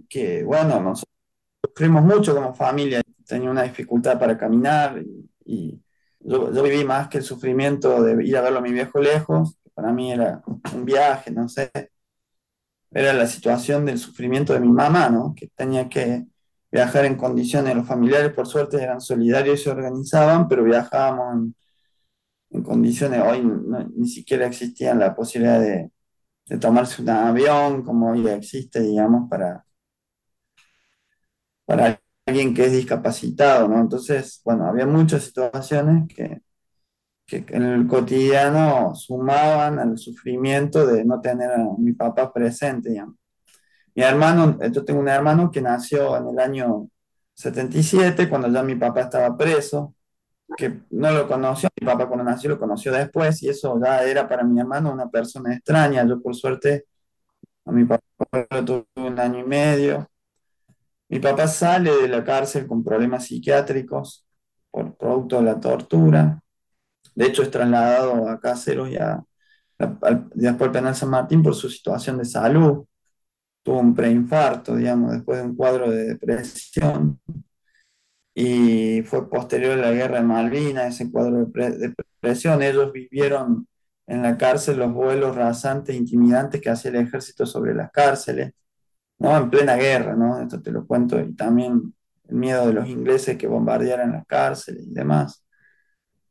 que, 0.08 0.46
bueno, 0.46 0.80
nosotros 0.80 1.14
sufrimos 1.62 2.06
mucho 2.06 2.34
como 2.34 2.56
familia. 2.56 3.02
tenía 3.28 3.52
una 3.52 3.64
dificultad 3.64 4.18
para 4.18 4.38
caminar 4.38 5.04
y, 5.44 5.78
yo, 6.22 6.54
yo, 6.54 6.64
viví 6.64 6.86
más 6.86 7.10
que 7.10 7.18
el 7.18 7.26
sufrimiento 7.26 8.02
de 8.02 8.26
ir 8.26 8.38
a 8.38 8.42
verlo 8.42 8.60
a 8.60 8.62
mi 8.62 8.72
viejo 8.72 9.02
lejos, 9.02 9.58
que 9.62 9.70
para 9.72 9.92
mí 9.92 10.14
era 10.14 10.42
un 10.74 10.86
viaje, 10.86 11.32
no 11.32 11.50
sé, 11.50 11.70
era 12.92 13.12
la 13.12 13.28
situación 13.28 13.84
del 13.84 14.00
sufrimiento 14.00 14.54
de 14.54 14.62
mi 14.62 14.70
mamá, 14.70 15.10
¿no? 15.10 15.36
Que 15.36 15.50
tenía 15.54 15.90
que 15.90 16.24
viajar 16.72 17.04
en 17.04 17.18
condiciones, 17.18 17.76
los 17.76 17.86
familiares 17.86 18.32
por 18.32 18.48
suerte 18.48 18.82
eran 18.82 19.02
solidarios 19.02 19.60
y 19.60 19.64
se 19.66 19.70
organizaban, 19.70 20.48
pero 20.48 20.64
viajábamos 20.64 21.34
en, 21.36 21.56
en 22.54 22.64
condiciones, 22.64 23.22
hoy 23.24 23.44
ni 23.96 24.08
siquiera 24.08 24.48
existía 24.48 24.94
la 24.96 25.16
posibilidad 25.16 25.60
de, 25.62 25.92
de 26.48 26.58
tomarse 26.60 27.02
un 27.04 27.10
avión 27.12 27.84
como 27.84 28.12
hoy 28.12 28.28
existe, 28.30 28.82
digamos, 28.82 29.30
para, 29.30 29.66
para 31.66 32.02
alguien 32.26 32.54
que 32.54 32.66
es 32.66 32.72
discapacitado, 32.74 33.68
¿no? 33.68 33.80
Entonces, 33.82 34.42
bueno, 34.46 34.66
había 34.68 34.86
muchas 34.86 35.24
situaciones 35.24 36.08
que, 36.14 36.42
que 37.26 37.46
en 37.50 37.64
el 37.64 37.88
cotidiano 37.88 38.96
sumaban 38.96 39.80
al 39.80 39.98
sufrimiento 39.98 40.88
de 40.88 41.06
no 41.06 41.22
tener 41.22 41.52
a 41.54 41.60
mi 41.80 41.94
papá 41.94 42.34
presente, 42.34 42.92
digamos. 42.92 43.18
Mi 43.96 44.04
hermano, 44.04 44.60
yo 44.72 44.86
tengo 44.86 45.02
un 45.02 45.10
hermano 45.10 45.52
que 45.52 45.62
nació 45.62 46.18
en 46.18 46.30
el 46.30 46.40
año 46.40 46.90
77, 47.36 48.30
cuando 48.30 48.50
ya 48.50 48.64
mi 48.64 48.76
papá 48.76 49.02
estaba 49.04 49.38
preso, 49.38 49.96
que 50.58 50.82
no 50.92 51.12
lo 51.12 51.28
conoció, 51.28 51.70
mi 51.80 51.86
papá 51.86 52.08
cuando 52.08 52.24
nació 52.24 52.52
lo 52.52 52.60
conoció 52.60 52.92
después, 52.92 53.42
y 53.44 53.50
eso 53.50 53.80
ya 53.84 54.04
era 54.04 54.28
para 54.28 54.44
mi 54.44 54.60
hermano 54.60 54.92
una 54.92 55.10
persona 55.10 55.54
extraña. 55.54 56.06
Yo 56.08 56.22
por 56.22 56.36
suerte 56.36 56.86
a 57.66 57.72
mi 57.72 57.86
papá 57.86 58.04
lo 58.52 58.66
tuve 58.66 58.86
un 58.96 59.20
año 59.20 59.40
y 59.40 59.44
medio, 59.44 60.08
mi 61.14 61.20
papá 61.20 61.48
sale 61.48 61.96
de 61.96 62.08
la 62.08 62.24
cárcel 62.24 62.66
con 62.68 62.84
problemas 62.84 63.26
psiquiátricos 63.26 64.26
por 64.72 64.96
producto 64.98 65.38
de 65.38 65.44
la 65.44 65.60
tortura. 65.60 66.42
De 67.14 67.26
hecho, 67.28 67.44
es 67.44 67.52
trasladado 67.52 68.28
a 68.28 68.40
Cáceros 68.40 68.90
y 68.90 68.98
a, 68.98 69.24
después 70.34 70.68
al 70.68 70.72
penal 70.72 70.96
San 70.96 71.10
Martín 71.10 71.44
por 71.44 71.54
su 71.54 71.70
situación 71.70 72.18
de 72.18 72.26
salud. 72.26 72.86
Tuvo 73.62 73.80
un 73.80 73.94
preinfarto, 73.94 74.76
digamos, 74.76 75.12
después 75.12 75.38
de 75.40 75.46
un 75.46 75.56
cuadro 75.56 75.92
de 75.92 76.06
depresión. 76.16 77.20
Y 78.36 79.04
fue 79.04 79.30
posterior 79.30 79.74
a 79.74 79.82
la 79.82 79.92
guerra 79.92 80.18
de 80.18 80.26
Malvinas, 80.26 80.96
ese 80.96 81.12
cuadro 81.12 81.46
de 81.46 81.94
depresión. 82.22 82.62
Ellos 82.64 82.92
vivieron 82.92 83.68
en 84.08 84.22
la 84.24 84.38
cárcel 84.38 84.78
los 84.78 84.94
vuelos 84.94 85.36
rasantes, 85.36 85.96
intimidantes 85.96 86.62
que 86.62 86.70
hacía 86.70 86.92
el 86.92 86.98
ejército 86.98 87.46
sobre 87.46 87.74
las 87.76 87.92
cárceles 87.92 88.54
¿no? 89.24 89.38
En 89.38 89.50
plena 89.50 89.76
guerra, 89.76 90.16
¿no? 90.16 90.42
Esto 90.42 90.62
te 90.62 90.72
lo 90.72 90.86
cuento, 90.86 91.20
y 91.20 91.34
también 91.36 91.94
el 92.28 92.36
miedo 92.36 92.68
de 92.68 92.74
los 92.74 92.88
ingleses 92.90 93.38
que 93.38 93.48
bombardearan 93.48 94.12
las 94.12 94.26
cárceles 94.26 94.86
y 94.86 94.94
demás. 94.94 95.44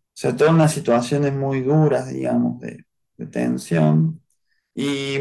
O 0.08 0.14
sea, 0.14 0.36
todas 0.36 0.52
unas 0.52 0.72
situaciones 0.72 1.32
muy 1.34 1.62
duras, 1.62 2.08
digamos, 2.10 2.60
de, 2.60 2.84
tensión. 3.30 4.20
Y, 4.74 5.18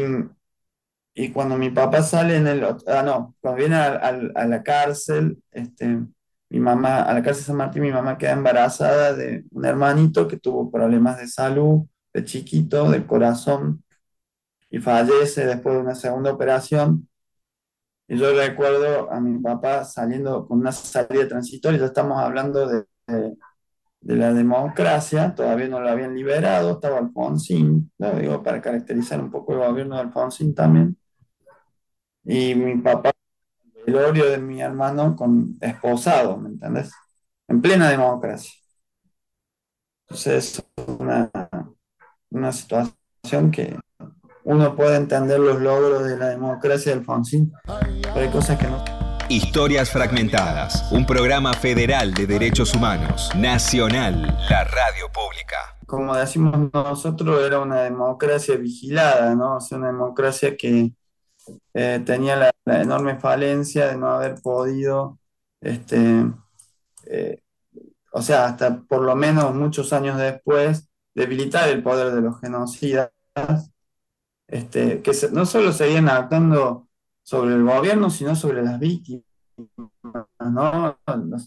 y, 1.14 1.30
cuando 1.30 1.56
mi 1.56 1.70
papá 1.70 2.02
sale 2.02 2.36
en 2.36 2.46
el... 2.48 2.64
Ah, 2.86 3.02
no, 3.04 3.36
cuando 3.40 3.58
viene 3.58 3.76
a, 3.76 3.94
a, 3.96 4.46
la 4.46 4.62
cárcel, 4.62 5.42
este, 5.52 6.00
mi 6.52 6.60
mamá, 6.60 7.02
a 7.02 7.14
la 7.14 7.22
cárcel 7.22 7.44
de 7.44 7.46
San 7.46 7.56
Martín, 7.56 7.80
mi 7.82 7.90
mamá 7.90 8.18
queda 8.18 8.32
embarazada 8.32 9.14
de 9.14 9.44
un 9.52 9.64
hermanito 9.64 10.28
que 10.28 10.36
tuvo 10.36 10.70
problemas 10.70 11.16
de 11.18 11.26
salud, 11.26 11.86
de 12.12 12.24
chiquito, 12.24 12.90
del 12.90 13.06
corazón, 13.06 13.82
y 14.70 14.78
fallece 14.78 15.46
después 15.46 15.76
de 15.76 15.80
una 15.80 15.94
segunda 15.94 16.30
operación. 16.30 17.08
Y 18.06 18.18
yo 18.18 18.34
recuerdo 18.36 19.10
a 19.10 19.18
mi 19.18 19.38
papá 19.38 19.84
saliendo 19.84 20.46
con 20.46 20.58
una 20.60 20.72
salida 20.72 21.26
transitoria, 21.26 21.80
ya 21.80 21.86
estamos 21.86 22.18
hablando 22.20 22.66
de, 22.68 22.84
de, 23.06 24.16
la 24.16 24.34
democracia, 24.34 25.34
todavía 25.34 25.68
no 25.68 25.80
lo 25.80 25.88
habían 25.88 26.14
liberado, 26.14 26.72
estaba 26.72 26.98
Alfonsín, 26.98 27.90
lo 27.96 28.12
digo 28.18 28.42
para 28.42 28.60
caracterizar 28.60 29.20
un 29.22 29.30
poco 29.30 29.54
el 29.54 29.60
gobierno 29.60 29.94
de 29.94 30.02
Alfonsín 30.02 30.54
también. 30.54 30.98
Y 32.24 32.54
mi 32.54 32.76
papá, 32.82 33.12
velorio 33.86 34.30
de 34.30 34.38
mi 34.38 34.60
hermano, 34.60 35.16
con 35.16 35.56
esposado, 35.60 36.36
¿me 36.36 36.50
entendés? 36.50 36.92
En 37.48 37.60
plena 37.60 37.90
democracia. 37.90 38.52
Entonces, 40.08 40.58
es 40.58 40.86
una, 40.98 41.30
una 42.30 42.52
situación 42.52 43.50
que, 43.50 43.78
uno 44.44 44.74
puede 44.74 44.96
entender 44.96 45.38
los 45.38 45.60
logros 45.60 46.04
de 46.04 46.16
la 46.16 46.28
democracia 46.28 46.92
de 46.92 46.98
Alfonsín, 46.98 47.52
pero 48.02 48.20
hay 48.20 48.28
cosas 48.28 48.58
que 48.58 48.66
no. 48.66 48.84
Historias 49.28 49.90
Fragmentadas, 49.90 50.90
un 50.90 51.06
programa 51.06 51.52
federal 51.52 52.12
de 52.12 52.26
derechos 52.26 52.74
humanos, 52.74 53.30
nacional, 53.36 54.36
la 54.50 54.64
radio 54.64 55.06
pública. 55.12 55.78
Como 55.86 56.14
decimos 56.16 56.70
nosotros, 56.72 57.40
era 57.46 57.60
una 57.60 57.82
democracia 57.82 58.56
vigilada, 58.56 59.34
¿no? 59.34 59.56
O 59.56 59.60
sea, 59.60 59.78
una 59.78 59.86
democracia 59.88 60.56
que 60.56 60.92
eh, 61.74 62.02
tenía 62.04 62.36
la, 62.36 62.52
enorme 62.80 63.18
falencia 63.18 63.88
de 63.88 63.96
no 63.96 64.08
haber 64.08 64.40
podido, 64.40 65.18
este, 65.60 66.26
eh, 67.06 67.42
o 68.12 68.22
sea, 68.22 68.46
hasta 68.46 68.80
por 68.82 69.02
lo 69.02 69.16
menos 69.16 69.54
muchos 69.54 69.92
años 69.92 70.18
después, 70.18 70.88
debilitar 71.14 71.68
el 71.68 71.82
poder 71.82 72.14
de 72.14 72.22
los 72.22 72.40
genocidas 72.40 73.10
este, 74.46 75.02
que 75.02 75.12
no 75.32 75.46
solo 75.46 75.72
seguían 75.72 76.08
actuando 76.08 76.88
sobre 77.22 77.54
el 77.54 77.64
gobierno, 77.64 78.10
sino 78.10 78.36
sobre 78.36 78.62
las 78.62 78.78
víctimas. 78.78 79.24
¿no? 80.40 80.98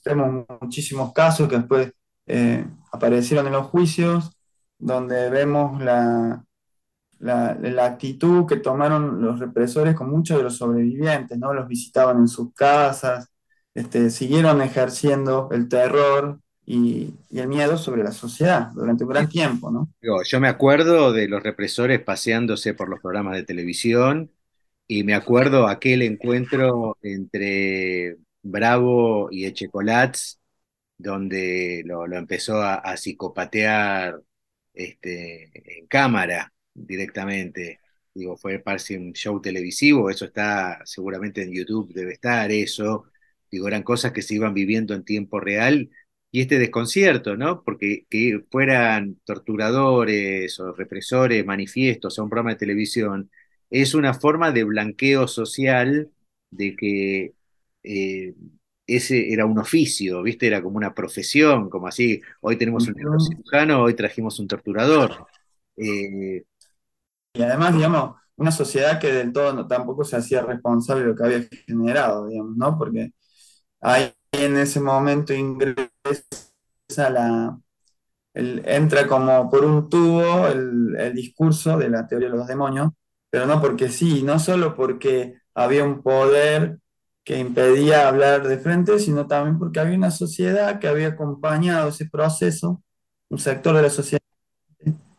tenemos 0.03 0.45
muchísimos 0.61 1.13
casos 1.13 1.47
que 1.49 1.57
después 1.57 1.91
eh, 2.25 2.65
aparecieron 2.91 3.47
en 3.47 3.53
los 3.53 3.67
juicios, 3.67 4.35
donde 4.79 5.29
vemos 5.29 5.81
la, 5.81 6.43
la, 7.19 7.85
actitud 7.85 8.45
que 8.45 8.57
tomaron 8.57 9.21
los 9.21 9.39
represores 9.39 9.95
con 9.95 10.09
muchos 10.09 10.37
de 10.37 10.43
los 10.43 10.57
sobrevivientes, 10.57 11.37
¿no? 11.37 11.53
Los 11.53 11.67
visitaban 11.67 12.17
en 12.17 12.27
sus 12.27 12.53
casas, 12.53 13.29
este, 13.73 14.09
siguieron 14.09 14.61
ejerciendo 14.61 15.49
el 15.51 15.67
terror 15.67 16.39
y, 16.65 17.13
el 17.31 17.47
miedo 17.47 17.77
sobre 17.77 18.03
la 18.03 18.11
sociedad 18.11 18.69
durante 18.73 19.03
un 19.03 19.09
gran 19.09 19.29
tiempo, 19.29 19.69
¿no? 19.71 19.89
Yo 20.01 20.39
me 20.39 20.47
acuerdo 20.47 21.11
de 21.11 21.27
los 21.27 21.43
represores 21.43 22.01
paseándose 22.01 22.73
por 22.73 22.89
los 22.89 23.01
programas 23.01 23.35
de 23.35 23.43
televisión 23.43 24.31
y 24.87 25.03
me 25.03 25.15
acuerdo 25.15 25.67
aquel 25.67 26.01
encuentro 26.01 26.97
entre 27.01 28.17
Bravo 28.41 29.27
y 29.31 29.45
Echecolats, 29.45 30.39
donde 30.97 31.83
lo, 31.85 32.05
empezó 32.05 32.61
a, 32.61 32.95
psicopatear 32.95 34.21
este, 34.73 35.79
en 35.79 35.87
cámara 35.87 36.53
directamente. 36.75 37.79
Digo, 38.13 38.37
fue 38.37 38.59
parece 38.59 38.97
un 38.97 39.13
show 39.13 39.41
televisivo, 39.41 40.09
eso 40.09 40.25
está 40.25 40.81
seguramente 40.85 41.41
en 41.43 41.53
YouTube, 41.53 41.93
debe 41.93 42.13
estar 42.13 42.51
eso. 42.51 43.05
Digo, 43.51 43.67
eran 43.67 43.83
cosas 43.83 44.11
que 44.11 44.21
se 44.21 44.35
iban 44.35 44.53
viviendo 44.53 44.93
en 44.93 45.03
tiempo 45.03 45.39
real 45.39 45.89
y 46.31 46.41
este 46.41 46.59
desconcierto, 46.59 47.37
¿no? 47.37 47.63
Porque 47.63 48.05
que 48.09 48.41
fueran 48.51 49.15
torturadores 49.25 50.59
o 50.59 50.73
represores 50.73 51.45
manifiestos 51.45 52.19
a 52.19 52.23
un 52.23 52.29
programa 52.29 52.51
de 52.51 52.57
televisión 52.59 53.31
es 53.69 53.93
una 53.93 54.13
forma 54.13 54.51
de 54.51 54.63
blanqueo 54.63 55.27
social 55.27 56.11
de 56.51 56.75
que 56.75 57.33
eh, 57.83 58.35
ese 58.87 59.33
era 59.33 59.45
un 59.45 59.59
oficio, 59.59 60.21
¿viste? 60.23 60.47
Era 60.47 60.61
como 60.61 60.77
una 60.77 60.93
profesión, 60.93 61.69
como 61.69 61.87
así, 61.87 62.21
hoy 62.41 62.57
tenemos 62.57 62.87
un 62.87 62.95
neurocirujano, 62.95 63.81
hoy 63.83 63.93
trajimos 63.95 64.39
un 64.39 64.47
torturador. 64.47 65.27
Eh, 65.77 66.43
y 67.35 67.43
además, 67.43 67.73
digamos, 67.75 68.15
una 68.37 68.51
sociedad 68.51 68.99
que 68.99 69.11
del 69.11 69.33
todo 69.33 69.67
tampoco 69.67 70.03
se 70.03 70.17
hacía 70.17 70.41
responsable 70.41 71.03
de 71.03 71.09
lo 71.09 71.15
que 71.15 71.23
había 71.23 71.47
generado, 71.67 72.27
digamos, 72.27 72.57
¿no? 72.57 72.77
Porque 72.77 73.13
hay 73.81 74.13
en 74.31 74.57
ese 74.57 74.79
momento 74.81 75.33
ingresa 75.33 77.09
la, 77.09 77.57
entra 78.33 79.07
como 79.07 79.49
por 79.49 79.65
un 79.65 79.89
tubo 79.89 80.47
el, 80.47 81.13
discurso 81.13 81.77
de 81.77 81.89
la 81.89 82.07
teoría 82.07 82.29
de 82.29 82.37
los 82.37 82.47
demonios, 82.47 82.91
pero 83.29 83.45
no 83.45 83.61
porque 83.61 83.89
sí, 83.89 84.23
no 84.23 84.39
solo 84.39 84.75
porque 84.75 85.35
había 85.53 85.83
un 85.83 86.01
poder 86.01 86.79
que 87.23 87.39
impedía 87.39 88.07
hablar 88.07 88.47
de 88.47 88.57
frente, 88.59 88.99
sino 88.99 89.27
también 89.27 89.57
porque 89.59 89.79
había 89.79 89.97
una 89.97 90.11
sociedad 90.11 90.79
que 90.79 90.87
había 90.87 91.09
acompañado 91.09 91.89
ese 91.89 92.07
proceso, 92.09 92.83
un 93.29 93.39
sector 93.39 93.75
de 93.75 93.81
la 93.83 93.89
sociedad, 93.89 94.21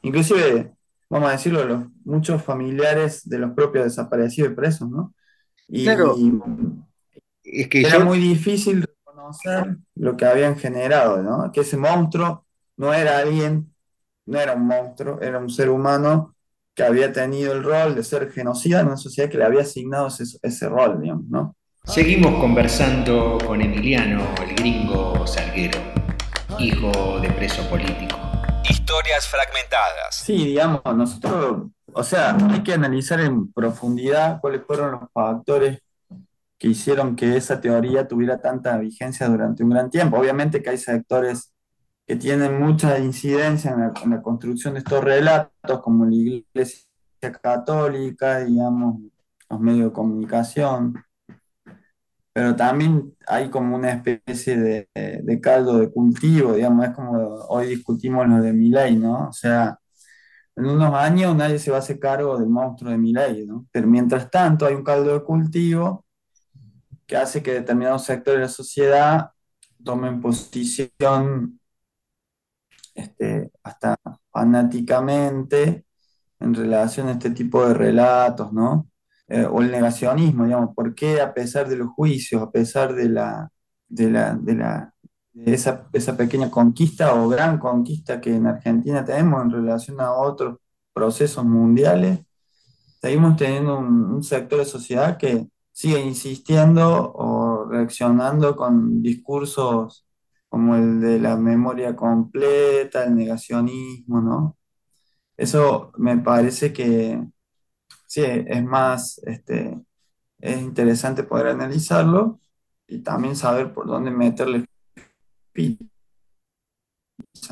inclusive, 0.03 0.76
vamos 1.09 1.29
a 1.29 1.33
decirlo, 1.33 1.65
los, 1.65 1.85
muchos 2.05 2.43
familiares 2.43 3.29
de 3.29 3.39
los 3.39 3.53
propios 3.53 3.85
desaparecidos 3.85 4.53
y 4.53 4.55
presos, 4.55 4.91
¿no? 4.91 5.15
Y, 5.69 5.85
claro. 5.85 6.17
es 7.43 7.69
que 7.69 7.83
era 7.83 7.99
muy 7.99 8.19
difícil 8.19 8.87
lo 9.95 10.17
que 10.17 10.25
habían 10.25 10.57
generado, 10.57 11.23
¿no? 11.23 11.51
Que 11.53 11.61
ese 11.61 11.77
monstruo 11.77 12.47
no 12.77 12.93
era 12.95 13.19
alguien, 13.19 13.73
no 14.27 14.39
era 14.39 14.55
un 14.55 14.67
monstruo, 14.67 15.21
era 15.21 15.39
un 15.39 15.51
ser 15.51 15.71
humano 15.71 16.35
que 16.75 16.83
había 16.83 17.13
tenido 17.13 17.53
el 17.53 17.65
rol 17.65 17.95
de 17.95 18.05
ser 18.05 18.31
genocida 18.31 18.81
en 18.81 18.89
una 18.89 18.97
sociedad 18.97 19.31
que 19.31 19.39
le 19.39 19.45
había 19.45 19.63
asignado 19.63 20.09
ese, 20.09 20.25
ese 20.43 20.69
rol, 20.69 21.01
digamos, 21.01 21.27
¿no? 21.29 21.57
Seguimos 21.85 22.41
conversando 22.41 23.39
con 23.47 23.63
Emiliano, 23.63 24.23
el 24.43 24.57
gringo 24.57 25.27
Salguero, 25.27 25.79
hijo 26.59 27.21
de 27.21 27.31
preso 27.31 27.63
político. 27.71 28.36
Historias 28.69 29.29
fragmentadas. 29.29 30.17
Sí, 30.17 30.47
digamos, 30.47 30.83
nosotros, 30.85 31.69
o 31.93 32.03
sea, 32.03 32.37
hay 32.51 32.63
que 32.63 32.75
analizar 32.75 33.21
en 33.21 33.53
profundidad 33.53 34.41
cuáles 34.41 34.63
fueron 34.67 34.93
los 34.93 35.01
factores 35.13 35.81
que 36.59 36.69
hicieron 36.69 37.17
que 37.17 37.37
esa 37.37 37.61
teoría 37.61 38.09
tuviera 38.09 38.41
tanta 38.41 38.77
vigencia 38.79 39.29
durante 39.29 39.63
un 39.63 39.71
gran 39.71 39.91
tiempo. 39.91 40.19
Obviamente 40.19 40.63
que 40.63 40.71
hay 40.71 40.79
sectores 40.79 41.53
que 42.07 42.17
tienen 42.17 42.61
mucha 42.61 42.99
incidencia 42.99 43.73
en 43.73 44.11
la, 44.11 44.23
construcción 44.23 44.75
de 44.75 44.79
estos 44.79 45.03
relatos, 45.03 45.81
como 45.83 46.05
la 46.05 46.15
Iglesia 46.15 46.87
Católica, 47.43 48.45
digamos, 48.45 49.01
los 49.51 49.61
medios 49.61 49.89
de 49.89 49.93
comunicación, 49.93 51.05
pero 52.37 52.55
también 52.55 53.17
hay 53.27 53.49
como 53.49 53.77
una 53.77 53.93
especie 53.93 54.59
de, 54.59 54.91
de, 54.95 55.41
caldo 55.41 55.79
de 55.79 55.91
cultivo, 55.91 56.53
digamos, 56.53 56.85
es 56.85 56.95
como 56.95 57.13
hoy 57.49 57.69
discutimos 57.69 58.29
lo 58.29 58.43
de 58.43 58.53
Milei, 58.53 58.95
¿no? 58.95 59.29
O 59.29 59.33
sea, 59.33 59.79
en 60.55 60.67
unos 60.67 60.95
años 60.95 61.35
nadie 61.35 61.59
se 61.59 61.71
va 61.71 61.79
a 61.79 61.81
hacer 61.81 61.99
cargo 61.99 62.37
del 62.39 62.51
monstruo 62.51 62.91
de 62.91 62.99
Milei, 62.99 63.47
¿no? 63.47 63.67
Pero 63.73 63.87
mientras 63.87 64.31
tanto 64.31 64.67
hay 64.67 64.75
un 64.75 64.85
caldo 64.85 65.15
de 65.15 65.25
cultivo 65.25 66.05
que 67.07 67.17
hace 67.17 67.43
que 67.43 67.55
determinados 67.55 68.05
sectores 68.05 68.39
de 68.41 68.47
la 68.47 68.51
sociedad 68.51 69.31
tomen 69.83 70.21
posición 70.21 71.59
este, 72.95 73.51
hasta 73.63 73.97
fanáticamente 74.31 75.87
en 76.39 76.55
relación 76.55 77.09
a 77.09 77.13
este 77.13 77.31
tipo 77.31 77.67
de 77.67 77.73
relatos, 77.73 78.53
¿no? 78.53 78.91
Eh, 79.29 79.45
o 79.45 79.61
el 79.61 79.73
negacionismo, 79.73 80.45
digamos, 80.45 80.75
¿por 80.75 80.95
qué 80.95 81.21
a 81.21 81.35
pesar 81.35 81.69
de 81.69 81.77
los 81.77 81.89
juicios, 81.89 82.43
a 82.43 82.51
pesar 82.51 82.95
de 82.95 83.09
la, 83.09 83.51
de 83.89 84.11
la, 84.11 84.35
de 84.35 84.55
la 84.55 84.95
esa, 85.45 85.89
esa, 85.93 86.17
pequeña 86.17 86.51
conquista 86.51 87.15
o 87.15 87.29
gran 87.29 87.59
conquista 87.59 88.21
que 88.21 88.35
en 88.35 88.47
Argentina 88.47 89.05
tenemos 89.05 89.43
en 89.43 89.51
relación 89.51 90.01
a 90.01 90.13
otros 90.13 90.59
procesos 90.93 91.45
mundiales, 91.45 92.21
seguimos 93.01 93.37
teniendo 93.37 93.79
un 93.79 94.23
sector 94.25 94.61
de 94.61 94.65
sociedad 94.65 95.19
que 95.19 95.49
sigue 95.73 96.01
insistiendo 96.01 97.13
o 97.15 97.67
reaccionando 97.69 98.57
con 98.57 99.03
discursos 99.03 100.07
como 100.49 100.77
el 100.77 101.01
de 101.01 101.21
la 101.21 101.37
memoria 101.37 101.95
completa, 101.97 103.05
el 103.05 103.15
negacionismo, 103.17 104.21
¿no? 104.21 104.57
Eso 105.37 105.93
me 105.99 106.17
parece 106.19 106.73
que 106.73 107.23
sí, 108.07 108.23
es 108.25 108.65
más, 108.65 109.19
este, 109.25 109.79
es 110.39 110.61
interesante 110.61 111.23
poder 111.25 111.49
analizarlo 111.49 112.41
y 112.87 113.01
también 113.01 113.37
saber 113.37 113.73
por 113.73 113.87
dónde 113.87 114.11
meterle 114.11 114.65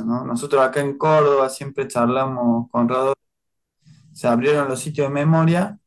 ¿no? 0.05 0.25
Nosotros 0.25 0.63
acá 0.63 0.81
en 0.81 0.99
Córdoba 0.99 1.49
siempre 1.49 1.89
charlamos 1.89 2.71
con 2.71 2.89
Rado, 2.89 3.15
se 4.13 4.29
abrieron 4.29 4.69
los 4.69 4.81
sitios 4.81 5.09
de 5.09 5.15
memoria 5.15 5.79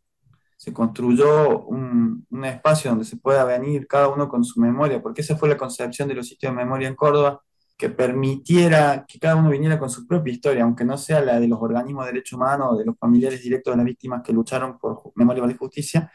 se 0.58 0.74
construyó 0.74 1.60
un, 1.66 2.26
un, 2.32 2.46
espacio 2.46 2.90
donde 2.90 3.06
se 3.06 3.18
pueda 3.18 3.46
venir 3.46 3.88
cada 3.88 4.08
uno 4.10 4.28
con 4.28 4.44
su 4.44 4.60
memoria, 4.60 5.02
porque 5.02 5.22
esa 5.22 5.38
fue 5.38 5.50
la 5.50 5.58
concepción 5.58 6.08
de 6.08 6.16
los 6.16 6.28
sitios 6.28 6.52
de 6.52 6.58
memoria 6.58 6.88
en 6.88 6.96
Córdoba, 6.96 7.42
que 7.78 7.90
permitiera 7.90 9.06
que 9.08 9.20
cada 9.20 9.36
uno 9.36 9.50
viniera 9.52 9.80
con 9.80 9.90
su 9.90 10.08
propia 10.08 10.34
historia, 10.34 10.64
aunque 10.64 10.84
no 10.86 10.98
sea 10.98 11.22
la 11.22 11.40
de 11.40 11.48
los 11.48 11.60
organismos 11.62 12.06
de 12.06 12.14
derechos 12.14 12.34
humanos 12.34 12.70
o 12.72 12.78
de 12.78 12.86
los 12.86 12.98
familiares 12.98 13.42
directos 13.44 13.74
de 13.74 13.78
las 13.78 13.86
víctimas 13.86 14.24
que 14.24 14.34
lucharon 14.34 14.80
por 14.80 15.12
memoria 15.16 15.46
y 15.50 15.56
justicia, 15.58 16.12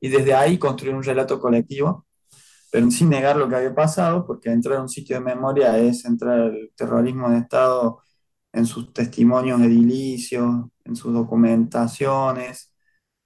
y 0.00 0.08
desde 0.08 0.34
ahí 0.34 0.58
construir 0.58 0.94
un 0.94 1.02
relato 1.02 1.40
colectivo, 1.40 2.06
pero 2.70 2.90
sin 2.90 3.10
negar 3.10 3.36
lo 3.36 3.48
que 3.48 3.56
había 3.56 3.74
pasado, 3.74 4.26
porque 4.26 4.50
entrar 4.50 4.78
a 4.78 4.82
un 4.82 4.88
sitio 4.88 5.16
de 5.16 5.22
memoria 5.22 5.78
es 5.78 6.04
entrar 6.04 6.40
al 6.40 6.70
terrorismo 6.76 7.30
de 7.30 7.38
Estado 7.38 8.00
en 8.52 8.66
sus 8.66 8.92
testimonios 8.92 9.60
edilicios, 9.60 10.66
en 10.84 10.96
sus 10.96 11.12
documentaciones, 11.14 12.72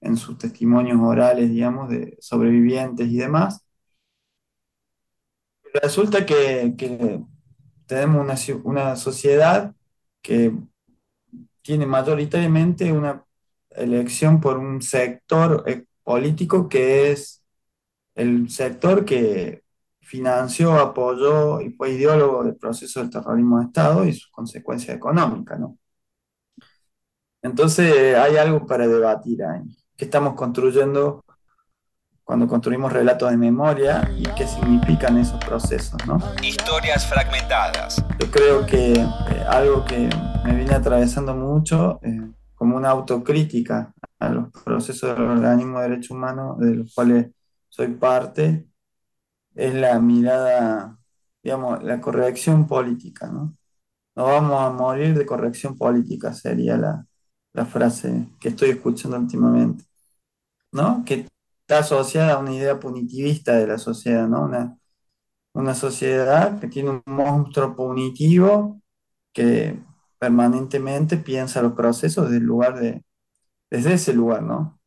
en 0.01 0.17
sus 0.17 0.39
testimonios 0.39 0.99
orales, 1.01 1.51
digamos, 1.51 1.91
de 1.91 2.17
sobrevivientes 2.21 3.09
y 3.09 3.17
demás. 3.19 3.63
Resulta 5.83 6.25
que, 6.25 6.75
tenemos 7.87 8.23
una, 8.23 8.63
una, 8.65 8.97
sociedad 8.97 9.75
que 10.23 10.53
tiene 11.63 11.87
mayoritariamente 11.87 12.93
una 12.93 13.25
elección 13.71 14.41
por 14.41 14.59
un 14.59 14.83
sector 14.83 15.65
eh, 15.67 15.85
político 16.03 16.69
que 16.69 17.13
es 17.13 17.43
el 18.15 18.51
sector 18.51 19.05
que 19.05 19.65
financió, 20.01 20.75
apoyó 20.75 21.61
y 21.61 21.71
fue 21.73 21.91
ideólogo 21.93 22.45
del 22.45 22.57
proceso 22.57 23.01
del 23.01 23.11
terrorismo 23.11 23.59
de 23.61 23.67
Estado 23.67 24.05
y 24.07 24.13
sus 24.13 24.31
consecuencias 24.31 24.97
económicas, 24.97 25.59
¿no? 25.61 25.79
Entonces 27.43 28.17
hay 28.17 28.37
algo 28.37 28.67
para 28.67 28.87
debatir 28.89 29.45
ahí 29.45 29.63
qué 29.97 30.05
estamos 30.05 30.35
construyendo 30.35 31.25
cuando 32.27 32.49
construimos 32.49 32.93
relatos 32.93 33.31
de 33.31 33.37
memoria 33.37 34.11
y 34.19 34.25
qué 34.35 34.49
significan 34.49 35.17
esos 35.17 35.39
procesos, 35.45 35.95
¿no? 36.09 36.19
Historias 36.43 37.07
fragmentadas. 37.07 38.05
Yo 38.19 38.29
creo 38.33 38.67
que 38.67 38.95
eh, 38.95 39.45
algo 39.49 39.85
que 39.85 40.11
me 40.45 40.57
viene 40.57 40.75
atravesando 40.75 41.37
mucho, 41.37 42.01
eh, 42.03 42.21
como 42.57 42.77
una 42.77 42.91
autocrítica 42.91 43.95
a 44.19 44.29
los 44.31 44.49
procesos 44.65 45.17
del 45.17 45.25
organismo 45.25 45.79
de 45.79 45.89
derechos 45.89 46.11
humanos 46.11 46.59
de 46.59 46.75
los 46.75 46.93
cuales 46.93 47.29
soy 47.69 47.95
parte, 47.95 48.67
es 49.55 49.75
la 49.75 50.01
mirada, 50.01 50.99
digamos, 51.45 51.81
la 51.85 52.01
corrección 52.01 52.67
política, 52.67 53.29
¿no? 53.29 53.57
No 54.17 54.25
vamos 54.25 54.61
a 54.61 54.71
morir 54.71 55.17
de 55.17 55.25
corrección 55.25 55.79
política, 55.79 56.33
sería 56.33 56.77
la, 56.77 57.07
la 57.53 57.67
frase 57.67 58.27
que 58.41 58.49
estoy 58.49 58.71
escuchando 58.71 59.17
últimamente, 59.17 59.85
¿no? 60.73 61.05
Que 61.05 61.29
está 61.67 61.81
asociada 61.81 62.35
a 62.35 62.39
una 62.39 62.55
idea 62.55 62.79
punitivista 62.79 63.55
de 63.57 63.67
la 63.67 63.79
sociedad, 63.79 64.29
¿no? 64.29 64.43
Una, 64.45 64.79
una 65.53 65.75
sociedad 65.75 66.61
que 66.61 66.69
tiene 66.69 66.91
un 66.91 67.03
monstruo 67.07 67.75
punitivo 67.75 68.81
que 69.33 69.81
permanentemente 70.19 71.17
piensa 71.17 71.63
los 71.63 71.73
procesos 71.75 72.31
del 72.31 72.45
lugar 72.45 72.79
de, 72.79 73.05
desde 73.71 73.95
ese 73.95 74.13
lugar, 74.15 74.43
¿no? 74.45 74.79